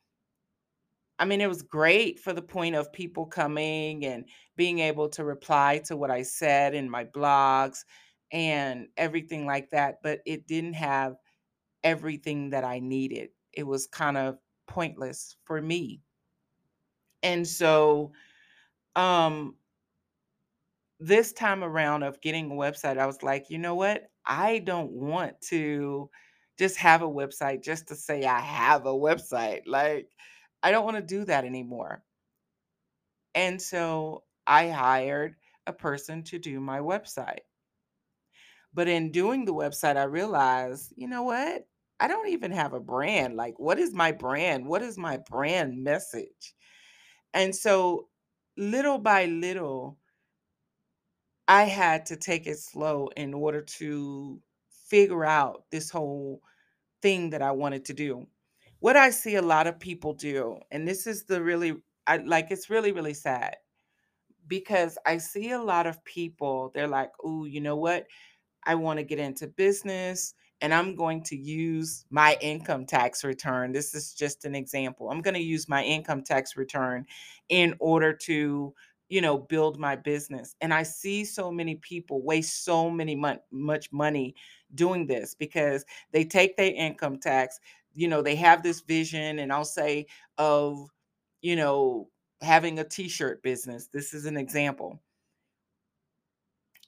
I 1.23 1.25
mean, 1.25 1.41
it 1.41 1.47
was 1.49 1.63
great 1.63 2.19
for 2.19 2.33
the 2.33 2.43
point 2.43 2.75
of 2.75 2.93
people 2.93 3.27
coming 3.27 4.05
and 4.05 4.29
being 4.57 4.81
able 4.81 5.09
to 5.11 5.25
reply 5.25 5.79
to 5.85 5.97
what 5.97 6.11
I 6.11 6.23
said 6.23 6.75
in 6.75 6.91
my 6.91 7.05
blogs 7.05 7.85
and 8.33 8.89
everything 8.97 9.47
like 9.47 9.71
that, 9.71 9.99
but 10.03 10.21
it 10.27 10.49
didn't 10.49 10.73
have 10.75 11.15
everything 11.85 12.51
that 12.51 12.65
I 12.65 12.81
needed. 12.81 13.31
It 13.53 13.65
was 13.65 13.87
kind 13.87 14.19
of 14.19 14.39
pointless 14.69 15.37
for 15.45 15.63
me. 15.63 16.03
And 17.23 17.47
so, 17.47 18.13
um, 18.97 19.57
this 21.01 21.33
time 21.33 21.65
around 21.65 22.03
of 22.03 22.21
getting 22.21 22.51
a 22.51 22.55
website, 22.55 22.99
I 22.99 23.07
was 23.07 23.23
like, 23.23 23.51
you 23.51 23.59
know 23.59 23.75
what? 23.75 24.11
I 24.25 24.61
don't 24.61 24.93
want 24.93 25.41
to 25.49 26.11
just 26.59 26.77
have 26.77 27.03
a 27.03 27.09
website 27.09 27.63
just 27.63 27.89
to 27.89 27.97
say 27.97 28.25
I 28.25 28.41
have 28.41 28.87
a 28.87 28.93
website. 28.93 29.63
Like, 29.67 30.11
I 30.63 30.71
don't 30.71 30.85
want 30.85 30.97
to 30.97 31.03
do 31.03 31.25
that 31.27 31.45
anymore. 31.45 32.05
And 33.35 33.61
so 33.61 34.25
I 34.47 34.69
hired 34.71 35.37
a 35.67 35.73
person 35.75 36.23
to 36.25 36.39
do 36.39 36.61
my 36.61 36.79
website. 36.79 37.41
But 38.75 38.89
in 38.89 39.11
doing 39.13 39.45
the 39.45 39.55
website, 39.55 39.97
I 39.97 40.05
realized, 40.05 40.93
you 40.97 41.09
know 41.09 41.23
what? 41.23 41.67
I 42.01 42.09
don't 42.09 42.29
even 42.29 42.51
have 42.53 42.73
a 42.73 42.81
brand. 42.81 43.37
Like, 43.37 43.59
what 43.59 43.79
is 43.79 43.95
my 43.95 44.13
brand? 44.13 44.67
What 44.67 44.83
is 44.83 44.99
my 44.99 45.19
brand 45.19 45.83
message? 45.83 46.55
And 47.35 47.55
so, 47.55 48.09
little 48.57 48.99
by 48.99 49.27
little, 49.27 49.99
I 51.49 51.65
had 51.65 52.07
to 52.07 52.17
take 52.17 52.47
it 52.49 52.59
slow 52.59 53.09
in 53.17 53.33
order 53.35 53.63
to 53.63 54.43
figure 54.89 55.25
out 55.25 55.67
this 55.71 55.91
whole 55.91 56.43
thing 57.03 57.31
that 57.31 57.43
I 57.43 57.53
wanted 57.53 57.87
to 57.87 57.95
do. 57.95 58.29
What 58.83 58.97
I 58.97 59.11
see 59.11 59.37
a 59.37 59.43
lot 59.43 59.69
of 59.69 59.79
people 59.79 60.13
do, 60.13 60.59
and 60.73 60.89
this 60.89 61.07
is 61.07 61.23
the 61.23 61.41
really, 61.41 61.75
I 62.09 62.17
like, 62.17 62.51
it's 62.51 62.69
really, 62.69 62.91
really 62.91 63.15
sad 63.15 63.55
because 64.49 64.99
I 65.07 65.19
see 65.19 65.53
a 65.53 65.63
lot 65.63 65.87
of 65.87 66.05
people, 66.05 66.73
they're 66.75 66.89
like, 66.89 67.13
oh, 67.23 67.45
you 67.45 67.61
know 67.61 67.77
what? 67.77 68.07
I 68.65 68.75
want 68.75 68.99
to 68.99 69.05
get 69.05 69.21
into 69.21 69.47
business 69.47 70.35
and 70.61 70.75
I'm 70.75 70.97
going 70.97 71.23
to 71.25 71.37
use 71.37 72.05
my 72.11 72.37
income 72.41 72.87
tax 72.87 73.25
return. 73.25 73.73
This 73.73 73.95
is 73.95 74.15
just 74.15 74.45
an 74.45 74.57
example. 74.57 75.11
I'm 75.11 75.23
going 75.23 75.35
to 75.35 75.41
use 75.41 75.69
my 75.69 75.85
income 75.85 76.25
tax 76.25 76.57
return 76.57 77.07
in 77.51 77.77
order 77.81 78.13
to, 78.13 78.75
you 79.09 79.21
know, 79.21 79.39
build 79.39 79.79
my 79.79 79.97
business. 79.97 80.57
And 80.61 80.75
I 80.75 80.85
see 80.85 81.25
so 81.25 81.53
many 81.53 81.77
people 81.77 82.23
waste 82.23 82.65
so 82.65 82.91
many 82.91 83.15
mon- 83.15 83.41
much 83.53 83.93
money 83.93 84.35
doing 84.75 85.07
this 85.07 85.35
because 85.35 85.85
they 86.13 86.25
take 86.25 86.57
their 86.57 86.73
income 86.75 87.19
tax, 87.19 87.61
you 87.95 88.09
know, 88.09 88.23
they 88.23 88.37
have 88.37 88.63
this 88.63 88.81
vision 88.81 89.39
and 89.39 89.53
I'll 89.53 89.65
say 89.65 90.07
of, 90.39 90.89
you 91.43 91.57
know, 91.57 92.09
having 92.41 92.79
a 92.79 92.85
t-shirt 92.85 93.43
business. 93.43 93.89
This 93.93 94.15
is 94.15 94.27
an 94.27 94.37
example. 94.37 95.01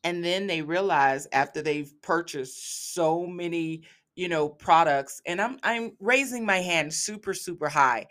And 0.03 0.23
then 0.23 0.47
they 0.47 0.63
realize 0.63 1.27
after 1.33 1.63
they've 1.63 1.93
purchased 2.03 2.95
so 2.95 3.27
many 3.27 3.83
you 4.17 4.29
know 4.29 4.49
products 4.49 5.21
and 5.27 5.41
i'm 5.41 5.59
i'm 5.65 5.91
raising 5.99 6.47
my 6.47 6.59
hand 6.59 6.93
super 6.93 7.35
super 7.35 7.69
high. 7.69 8.07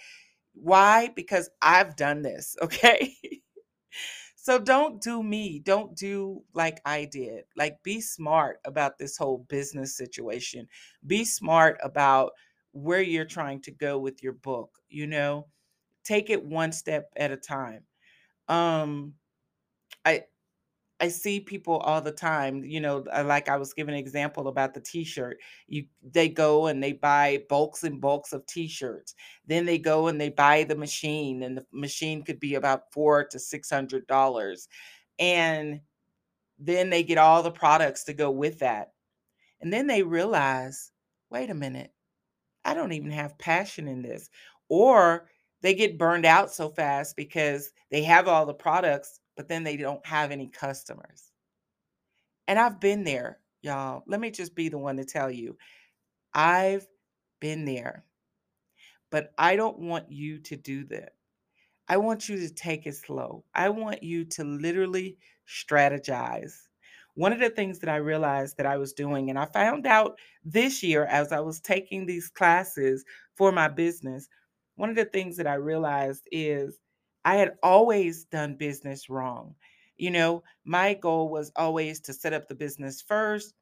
Why? 0.53 1.09
Because 1.15 1.49
i've 1.61 1.95
done 1.95 2.21
this 2.21 2.55
okay? 2.63 3.15
So 4.35 4.59
don't 4.59 5.01
do 5.01 5.23
me 5.23 5.59
don't 5.59 5.95
do 5.95 6.43
like 6.53 6.81
i 6.85 7.05
did. 7.05 7.45
Like 7.55 7.81
be 7.83 8.01
smart 8.01 8.59
about 8.65 8.97
this 8.97 9.17
whole 9.17 9.45
business 9.49 9.95
situation. 9.95 10.67
Be 11.07 11.23
smart 11.25 11.77
about 11.83 12.33
where 12.73 13.01
you're 13.01 13.25
trying 13.25 13.61
to 13.61 13.71
go 13.71 13.97
with 13.99 14.23
your 14.23 14.33
book 14.33 14.79
you 14.89 15.07
know 15.07 15.47
take 16.03 16.29
it 16.29 16.43
one 16.45 16.71
step 16.71 17.11
at 17.17 17.31
a 17.31 17.37
time 17.37 17.83
um 18.49 19.13
I 20.05 20.23
I 20.99 21.09
see 21.09 21.41
people 21.41 21.77
all 21.79 22.01
the 22.01 22.13
time, 22.13 22.63
you 22.63 22.79
know, 22.79 22.99
like 23.25 23.49
I 23.49 23.57
was 23.57 23.73
giving 23.73 23.93
an 23.95 23.99
example 23.99 24.47
about 24.47 24.73
the 24.73 24.79
t-shirt. 24.81 25.37
You 25.67 25.85
they 26.01 26.29
go 26.29 26.67
and 26.67 26.81
they 26.81 26.93
buy 26.93 27.43
bulks 27.49 27.83
and 27.83 27.99
bulks 27.99 28.31
of 28.33 28.45
t-shirts. 28.45 29.15
Then 29.45 29.65
they 29.65 29.77
go 29.79 30.07
and 30.07 30.19
they 30.21 30.29
buy 30.29 30.63
the 30.63 30.75
machine 30.77 31.43
and 31.43 31.57
the 31.57 31.65
machine 31.73 32.23
could 32.23 32.39
be 32.39 32.55
about 32.55 32.93
4 32.93 33.25
to 33.25 33.39
$600. 33.39 34.69
And 35.19 35.81
then 36.59 36.89
they 36.89 37.03
get 37.03 37.17
all 37.19 37.43
the 37.43 37.51
products 37.51 38.05
to 38.05 38.13
go 38.13 38.31
with 38.31 38.59
that. 38.59 38.93
And 39.61 39.73
then 39.73 39.87
they 39.87 40.03
realize, 40.03 40.91
wait 41.31 41.51
a 41.51 41.55
minute, 41.55 41.92
I 42.65 42.73
don't 42.73 42.93
even 42.93 43.11
have 43.11 43.37
passion 43.37 43.87
in 43.87 44.01
this. 44.01 44.29
Or 44.69 45.27
they 45.61 45.73
get 45.73 45.97
burned 45.97 46.25
out 46.25 46.51
so 46.51 46.69
fast 46.69 47.15
because 47.15 47.71
they 47.89 48.03
have 48.03 48.27
all 48.27 48.45
the 48.45 48.53
products, 48.53 49.19
but 49.35 49.47
then 49.47 49.63
they 49.63 49.77
don't 49.77 50.05
have 50.05 50.31
any 50.31 50.47
customers. 50.47 51.31
And 52.47 52.59
I've 52.59 52.79
been 52.79 53.03
there, 53.03 53.39
y'all. 53.61 54.03
Let 54.07 54.19
me 54.19 54.31
just 54.31 54.55
be 54.55 54.69
the 54.69 54.77
one 54.77 54.97
to 54.97 55.05
tell 55.05 55.31
you. 55.31 55.57
I've 56.33 56.85
been 57.39 57.65
there, 57.65 58.03
but 59.11 59.31
I 59.37 59.55
don't 59.55 59.79
want 59.79 60.11
you 60.11 60.39
to 60.39 60.55
do 60.55 60.83
that. 60.85 61.13
I 61.87 61.97
want 61.97 62.27
you 62.27 62.37
to 62.37 62.53
take 62.53 62.85
it 62.87 62.95
slow. 62.95 63.43
I 63.53 63.69
want 63.69 64.03
you 64.03 64.25
to 64.25 64.43
literally 64.43 65.17
strategize. 65.47 66.53
One 67.15 67.33
of 67.33 67.39
the 67.39 67.49
things 67.49 67.79
that 67.79 67.89
I 67.89 67.97
realized 67.97 68.57
that 68.57 68.65
I 68.65 68.77
was 68.77 68.93
doing, 68.93 69.29
and 69.29 69.37
I 69.39 69.45
found 69.45 69.85
out 69.85 70.17
this 70.43 70.81
year 70.83 71.05
as 71.05 71.31
I 71.31 71.39
was 71.41 71.59
taking 71.61 72.05
these 72.05 72.29
classes 72.29 73.05
for 73.35 73.51
my 73.51 73.67
business, 73.67 74.27
one 74.75 74.89
of 74.89 74.95
the 74.95 75.05
things 75.05 75.37
that 75.37 75.47
I 75.47 75.55
realized 75.55 76.27
is 76.31 76.79
I 77.25 77.35
had 77.35 77.57
always 77.61 78.25
done 78.25 78.55
business 78.55 79.09
wrong. 79.09 79.55
You 79.97 80.11
know, 80.11 80.43
my 80.65 80.95
goal 80.95 81.29
was 81.29 81.51
always 81.55 81.99
to 82.01 82.13
set 82.13 82.33
up 82.33 82.47
the 82.47 82.55
business 82.55 83.01
first 83.01 83.53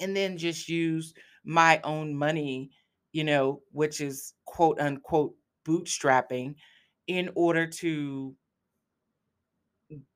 and 0.00 0.16
then 0.16 0.38
just 0.38 0.68
use 0.68 1.14
my 1.44 1.80
own 1.84 2.14
money, 2.14 2.70
you 3.12 3.24
know, 3.24 3.62
which 3.72 4.00
is 4.00 4.34
quote 4.46 4.80
unquote 4.80 5.34
bootstrapping 5.66 6.54
in 7.06 7.30
order 7.34 7.66
to 7.66 8.34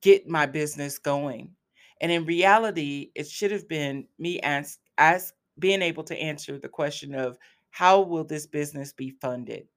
get 0.02 0.28
my 0.28 0.46
business 0.46 0.98
going. 0.98 1.54
And 2.00 2.11
in 2.12 2.24
reality, 2.26 3.11
it 3.14 3.28
should 3.28 3.52
have 3.52 3.68
been 3.68 4.07
me 4.18 4.40
ask, 4.40 4.78
ask 4.98 5.35
being 5.59 5.83
able 5.83 6.04
to 6.04 6.16
answer 6.16 6.59
the 6.59 6.68
question 6.68 7.14
of 7.14 7.38
how 7.70 8.00
will 8.02 8.24
this 8.24 8.46
business 8.46 8.92
be 8.92 9.11
funded? 9.20 9.68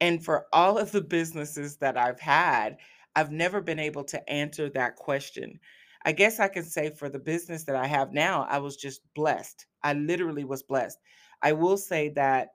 And 0.00 0.24
for 0.24 0.46
all 0.52 0.78
of 0.78 0.92
the 0.92 1.00
businesses 1.00 1.78
that 1.78 1.96
I've 1.96 2.20
had, 2.20 2.76
I've 3.14 3.32
never 3.32 3.60
been 3.60 3.78
able 3.78 4.04
to 4.04 4.30
answer 4.30 4.68
that 4.70 4.96
question. 4.96 5.58
I 6.04 6.12
guess 6.12 6.38
I 6.38 6.48
can 6.48 6.64
say 6.64 6.90
for 6.90 7.08
the 7.08 7.18
business 7.18 7.64
that 7.64 7.76
I 7.76 7.86
have 7.86 8.12
now, 8.12 8.46
I 8.48 8.58
was 8.58 8.76
just 8.76 9.00
blessed. 9.14 9.66
I 9.82 9.94
literally 9.94 10.44
was 10.44 10.62
blessed. 10.62 10.98
I 11.42 11.52
will 11.52 11.78
say 11.78 12.10
that 12.10 12.50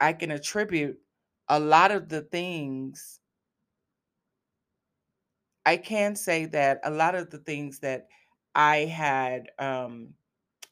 I 0.00 0.12
can 0.12 0.30
attribute 0.30 0.98
a 1.48 1.58
lot 1.58 1.90
of 1.90 2.08
the 2.08 2.22
things, 2.22 3.20
I 5.66 5.76
can 5.76 6.16
say 6.16 6.46
that 6.46 6.80
a 6.84 6.90
lot 6.90 7.14
of 7.14 7.30
the 7.30 7.38
things 7.38 7.78
that 7.80 8.08
I 8.54 8.78
had 8.78 9.50
um, 9.58 10.14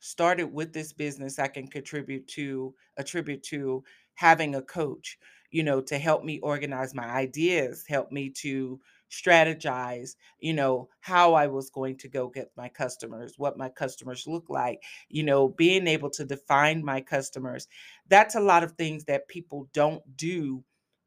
started 0.01 0.53
with 0.53 0.73
this 0.73 0.93
business 0.93 1.39
I 1.39 1.49
can 1.49 1.67
contribute 1.69 2.27
to 2.29 2.75
attribute 2.97 3.43
to 3.45 3.85
having 4.15 4.55
a 4.55 4.63
coach, 4.63 5.19
you 5.51 5.63
know, 5.63 5.81
to 5.83 5.99
help 5.99 6.25
me 6.25 6.39
organize 6.41 6.95
my 6.95 7.07
ideas, 7.07 7.85
help 7.89 8.13
me 8.13 8.31
to 8.43 8.81
strategize, 9.11 10.17
you 10.41 10.55
know, 10.55 10.89
how 11.01 11.35
I 11.35 11.47
was 11.47 11.71
going 11.71 11.97
to 11.99 12.09
go 12.09 12.29
get 12.29 12.51
my 12.57 12.69
customers, 12.69 13.35
what 13.39 13.59
my 13.59 13.69
customers 13.69 14.27
look 14.27 14.49
like, 14.51 14.83
you 15.09 15.23
know, 15.23 15.49
being 15.49 15.87
able 15.87 16.11
to 16.11 16.25
define 16.25 16.85
my 16.85 17.01
customers. 17.01 17.69
That's 18.09 18.35
a 18.35 18.41
lot 18.41 18.65
of 18.65 18.73
things 18.73 19.05
that 19.05 19.29
people 19.29 19.69
don't 19.73 20.03
do 20.17 20.65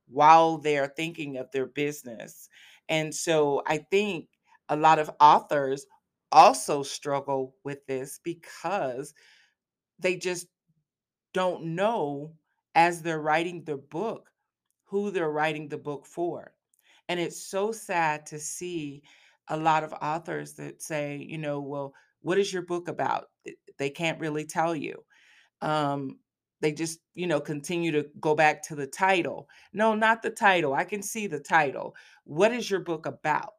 while 0.08 0.58
they're 0.58 0.94
thinking 0.96 1.38
of 1.38 1.52
their 1.52 1.66
business. 1.66 2.50
And 2.90 3.14
so 3.14 3.64
I 3.68 3.80
think 3.80 4.30
a 4.70 4.76
lot 4.76 5.00
of 5.00 5.12
authors 5.20 5.86
also 6.32 6.84
struggle 6.84 7.56
with 7.64 7.86
this 7.88 8.20
because 8.24 9.14
they 10.00 10.18
just 10.18 10.48
don't 11.34 11.64
know 11.76 12.36
as 12.76 13.02
they're 13.02 13.22
writing 13.22 13.64
the 13.64 13.78
book 13.78 14.32
who 14.86 15.12
they're 15.12 15.32
writing 15.32 15.70
the 15.70 15.78
book 15.78 16.06
for. 16.06 16.54
And 17.10 17.20
it's 17.20 17.42
so 17.42 17.72
sad 17.72 18.26
to 18.28 18.40
see 18.40 19.04
a 19.48 19.58
lot 19.58 19.84
of 19.84 19.94
authors 19.94 20.54
that 20.56 20.82
say, 20.82 21.18
you 21.18 21.38
know, 21.38 21.62
well, 21.62 21.94
what 22.22 22.38
is 22.40 22.52
your 22.54 22.64
book 22.64 22.88
about? 22.88 23.26
They 23.78 23.90
can't 23.90 24.20
really 24.20 24.46
tell 24.46 24.76
you. 24.76 25.04
Um, 25.62 26.20
they 26.62 26.72
just, 26.72 27.00
you 27.14 27.28
know, 27.28 27.40
continue 27.40 27.92
to 27.92 28.06
go 28.20 28.36
back 28.36 28.64
to 28.64 28.76
the 28.76 28.88
title. 28.88 29.48
No, 29.74 29.94
not 29.94 30.22
the 30.22 30.30
title. 30.30 30.74
I 30.74 30.84
can 30.84 31.02
see 31.02 31.28
the 31.28 31.40
title. 31.40 31.96
What 32.24 32.54
is 32.54 32.70
your 32.70 32.80
book 32.80 33.06
about? 33.06 33.54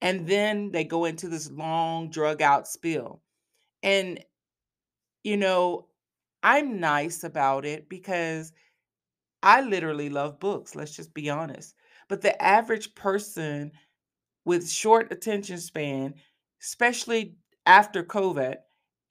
And 0.00 0.26
then 0.26 0.72
they 0.72 0.84
go 0.84 1.04
into 1.04 1.28
this 1.28 1.50
long 1.50 2.10
drug 2.10 2.42
out 2.42 2.66
spiel. 2.66 3.22
And, 3.82 4.18
you 5.22 5.36
know, 5.36 5.86
I'm 6.42 6.80
nice 6.80 7.22
about 7.22 7.64
it 7.64 7.88
because 7.88 8.52
I 9.42 9.60
literally 9.60 10.08
love 10.08 10.40
books, 10.40 10.74
let's 10.74 10.94
just 10.94 11.14
be 11.14 11.30
honest. 11.30 11.74
But 12.08 12.20
the 12.20 12.40
average 12.42 12.94
person 12.94 13.72
with 14.44 14.68
short 14.68 15.12
attention 15.12 15.58
span, 15.58 16.14
especially 16.60 17.36
after 17.64 18.02
COVID, 18.02 18.56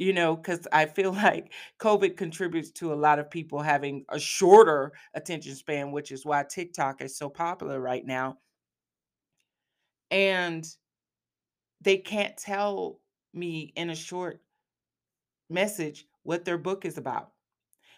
you 0.01 0.13
know, 0.13 0.35
because 0.35 0.67
I 0.71 0.87
feel 0.87 1.13
like 1.13 1.53
COVID 1.79 2.17
contributes 2.17 2.71
to 2.71 2.91
a 2.91 2.95
lot 2.95 3.19
of 3.19 3.29
people 3.29 3.61
having 3.61 4.03
a 4.09 4.19
shorter 4.19 4.93
attention 5.13 5.53
span, 5.53 5.91
which 5.91 6.11
is 6.11 6.25
why 6.25 6.43
TikTok 6.43 7.01
is 7.01 7.15
so 7.15 7.29
popular 7.29 7.79
right 7.79 8.03
now. 8.03 8.39
And 10.09 10.65
they 11.81 11.97
can't 11.97 12.35
tell 12.35 12.99
me 13.31 13.73
in 13.75 13.91
a 13.91 13.95
short 13.95 14.41
message 15.49 16.07
what 16.23 16.45
their 16.45 16.57
book 16.57 16.83
is 16.83 16.97
about. 16.97 17.31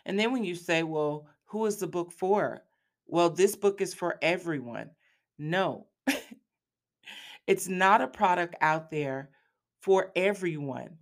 And 0.05 0.19
then 0.19 0.33
when 0.33 0.43
you 0.43 0.55
say, 0.55 0.83
well, 0.83 1.27
who 1.45 1.65
is 1.67 1.77
the 1.77 1.87
book 1.87 2.11
for? 2.11 2.65
Well, 3.07 3.29
this 3.29 3.55
book 3.55 3.79
is 3.79 3.93
for 3.93 4.17
everyone. 4.21 4.89
No, 5.37 5.87
it's 7.47 7.69
not 7.69 8.01
a 8.01 8.07
product 8.07 8.55
out 8.59 8.91
there 8.91 9.29
for 9.79 10.11
everyone. 10.17 10.97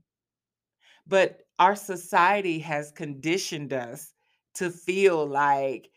But 1.12 1.42
our 1.60 1.76
society 1.76 2.60
has 2.62 2.92
conditioned 2.92 3.74
us 3.74 4.16
to 4.56 4.72
feel 4.72 5.28
like 5.28 5.92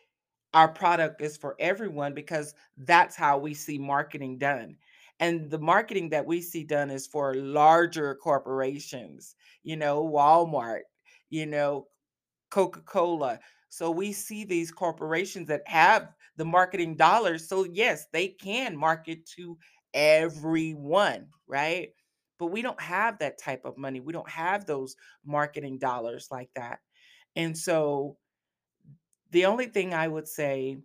our 0.54 0.68
product 0.68 1.22
is 1.22 1.38
for 1.38 1.56
everyone 1.60 2.14
because 2.14 2.54
that's 2.76 3.16
how 3.16 3.38
we 3.38 3.54
see 3.54 3.78
marketing 3.78 4.38
done. 4.38 4.76
And 5.20 5.50
the 5.50 5.58
marketing 5.58 6.10
that 6.10 6.26
we 6.26 6.42
see 6.42 6.64
done 6.64 6.90
is 6.90 7.06
for 7.06 7.34
larger 7.34 8.16
corporations, 8.16 9.36
you 9.62 9.76
know, 9.76 10.04
Walmart, 10.06 10.82
you 11.30 11.46
know, 11.46 11.88
Coca 12.50 12.80
Cola. 12.82 13.40
So 13.68 13.90
we 13.90 14.12
see 14.12 14.44
these 14.44 14.72
corporations 14.72 15.48
that 15.48 15.66
have 15.68 16.10
the 16.36 16.44
marketing 16.46 16.96
dollars. 16.96 17.48
So, 17.48 17.64
yes, 17.64 18.06
they 18.12 18.28
can 18.28 18.76
market 18.76 19.26
to 19.36 19.58
everyone, 19.94 21.28
right? 21.48 21.90
But 22.44 22.52
we 22.52 22.60
don't 22.62 22.80
have 22.80 23.18
that 23.20 23.38
type 23.38 23.64
of 23.64 23.78
money. 23.78 24.00
We 24.00 24.12
don't 24.12 24.28
have 24.28 24.66
those 24.66 24.96
marketing 25.24 25.78
dollars 25.78 26.28
like 26.30 26.50
that. 26.54 26.80
And 27.36 27.56
so, 27.56 28.18
the 29.30 29.46
only 29.46 29.66
thing 29.66 29.94
I 29.94 30.08
would 30.08 30.28
say 30.28 30.78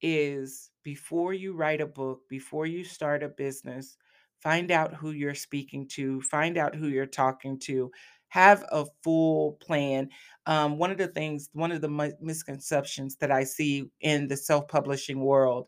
is 0.00 0.70
before 0.82 1.34
you 1.34 1.52
write 1.52 1.80
a 1.80 1.86
book, 1.86 2.20
before 2.28 2.66
you 2.66 2.84
start 2.84 3.22
a 3.22 3.28
business, 3.28 3.96
find 4.40 4.70
out 4.70 4.94
who 4.94 5.10
you're 5.10 5.34
speaking 5.34 5.86
to, 5.88 6.22
find 6.22 6.56
out 6.56 6.74
who 6.74 6.88
you're 6.88 7.06
talking 7.06 7.58
to, 7.60 7.90
have 8.28 8.64
a 8.72 8.86
full 9.02 9.54
plan. 9.60 10.08
Um, 10.46 10.78
one 10.78 10.90
of 10.90 10.98
the 10.98 11.08
things, 11.08 11.50
one 11.52 11.72
of 11.72 11.82
the 11.82 11.88
mi- 11.90 12.12
misconceptions 12.20 13.16
that 13.16 13.30
I 13.32 13.44
see 13.44 13.90
in 14.00 14.28
the 14.28 14.36
self 14.36 14.68
publishing 14.68 15.20
world 15.20 15.66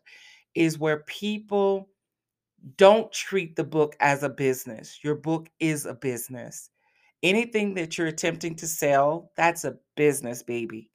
is 0.55 0.79
where 0.79 1.03
people 1.03 1.89
don't 2.77 3.11
treat 3.11 3.55
the 3.55 3.63
book 3.63 3.95
as 3.99 4.23
a 4.23 4.29
business. 4.29 5.03
Your 5.03 5.15
book 5.15 5.49
is 5.59 5.85
a 5.85 5.93
business. 5.93 6.69
Anything 7.21 7.73
that 7.75 7.97
you're 7.97 8.07
attempting 8.07 8.55
to 8.55 8.67
sell, 8.67 9.31
that's 9.37 9.63
a 9.63 9.77
business, 9.95 10.43
baby. 10.43 10.89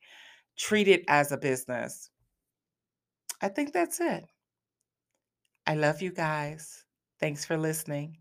Treat 0.57 0.89
it 0.89 1.05
as 1.09 1.33
a 1.33 1.37
business. 1.37 2.11
I 3.41 3.49
think 3.49 3.73
that's 3.73 4.01
it. 4.01 4.25
I 5.67 5.75
love 5.75 6.03
you 6.03 6.11
guys. 6.11 6.85
Thanks 7.21 7.45
for 7.45 7.57
listening. 7.57 8.19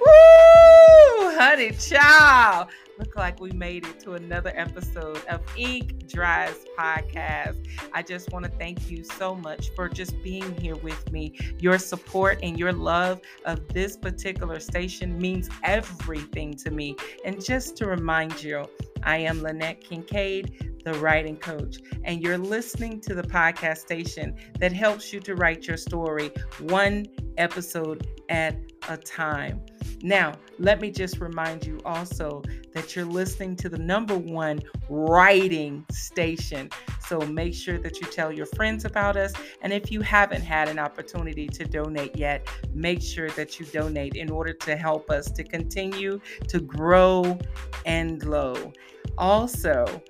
Woo! 0.00 1.36
Honey, 1.36 1.72
child. 1.72 2.68
Look 3.00 3.16
like 3.16 3.40
we 3.40 3.50
made 3.52 3.86
it 3.86 3.98
to 4.00 4.12
another 4.12 4.52
episode 4.54 5.24
of 5.24 5.40
Ink 5.56 6.06
Dries 6.06 6.66
Podcast. 6.78 7.66
I 7.94 8.02
just 8.02 8.30
want 8.30 8.44
to 8.44 8.50
thank 8.50 8.90
you 8.90 9.04
so 9.04 9.34
much 9.34 9.70
for 9.74 9.88
just 9.88 10.22
being 10.22 10.54
here 10.60 10.76
with 10.76 11.10
me. 11.10 11.34
Your 11.58 11.78
support 11.78 12.40
and 12.42 12.58
your 12.58 12.74
love 12.74 13.22
of 13.46 13.66
this 13.68 13.96
particular 13.96 14.60
station 14.60 15.18
means 15.18 15.48
everything 15.64 16.52
to 16.56 16.70
me. 16.70 16.94
And 17.24 17.42
just 17.42 17.74
to 17.78 17.86
remind 17.86 18.42
you, 18.42 18.66
I 19.02 19.16
am 19.16 19.40
Lynette 19.40 19.82
Kincaid, 19.82 20.82
the 20.84 20.92
writing 20.94 21.38
coach, 21.38 21.78
and 22.04 22.20
you're 22.20 22.36
listening 22.36 23.00
to 23.00 23.14
the 23.14 23.22
podcast 23.22 23.78
station 23.78 24.36
that 24.58 24.74
helps 24.74 25.10
you 25.10 25.20
to 25.20 25.36
write 25.36 25.66
your 25.66 25.78
story 25.78 26.32
one 26.58 27.06
episode 27.38 28.06
at 28.28 28.58
a 28.90 28.98
time. 28.98 29.62
Now, 30.02 30.34
let 30.58 30.80
me 30.80 30.90
just 30.90 31.20
remind 31.20 31.66
you 31.66 31.80
also 31.84 32.42
that 32.72 32.96
you're 32.96 33.04
listening 33.04 33.56
to 33.56 33.68
the 33.68 33.78
number 33.78 34.16
one 34.16 34.60
writing 34.88 35.84
station. 35.90 36.70
So 37.06 37.20
make 37.20 37.54
sure 37.54 37.78
that 37.78 38.00
you 38.00 38.06
tell 38.06 38.32
your 38.32 38.46
friends 38.46 38.84
about 38.84 39.16
us. 39.16 39.32
And 39.62 39.72
if 39.72 39.90
you 39.90 40.00
haven't 40.00 40.42
had 40.42 40.68
an 40.68 40.78
opportunity 40.78 41.46
to 41.48 41.64
donate 41.64 42.16
yet, 42.16 42.46
make 42.72 43.02
sure 43.02 43.30
that 43.30 43.60
you 43.60 43.66
donate 43.66 44.14
in 44.14 44.30
order 44.30 44.52
to 44.52 44.76
help 44.76 45.10
us 45.10 45.30
to 45.32 45.44
continue 45.44 46.20
to 46.48 46.60
grow 46.60 47.38
and 47.84 48.20
glow. 48.20 48.72
Also, 49.18 50.02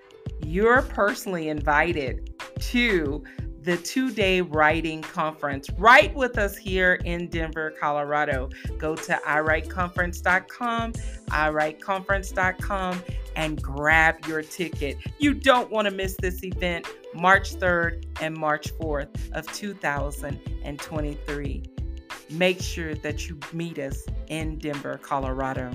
you're 0.45 0.83
personally 0.83 1.49
invited 1.49 2.35
to 2.61 3.25
the 3.71 3.77
two 3.77 4.11
day 4.11 4.41
writing 4.41 5.01
conference 5.01 5.71
right 5.79 6.13
with 6.17 6.39
us 6.39 6.57
here 6.57 6.95
in 7.05 7.29
Denver, 7.29 7.73
Colorado. 7.79 8.51
Go 8.79 8.97
to 8.97 9.21
iWriteConference.com, 9.25 10.93
iWriteConference.com, 10.93 13.03
and 13.37 13.63
grab 13.63 14.27
your 14.27 14.43
ticket. 14.43 14.99
You 15.19 15.35
don't 15.35 15.71
want 15.71 15.87
to 15.87 15.95
miss 15.95 16.17
this 16.21 16.43
event 16.43 16.89
March 17.15 17.55
3rd 17.55 18.07
and 18.21 18.37
March 18.37 18.77
4th 18.79 19.31
of 19.35 19.47
2023. 19.53 21.63
Make 22.31 22.61
sure 22.61 22.97
that 22.97 23.29
you 23.29 23.39
meet 23.53 23.79
us 23.79 24.05
in 24.27 24.59
Denver, 24.59 24.99
Colorado. 25.01 25.71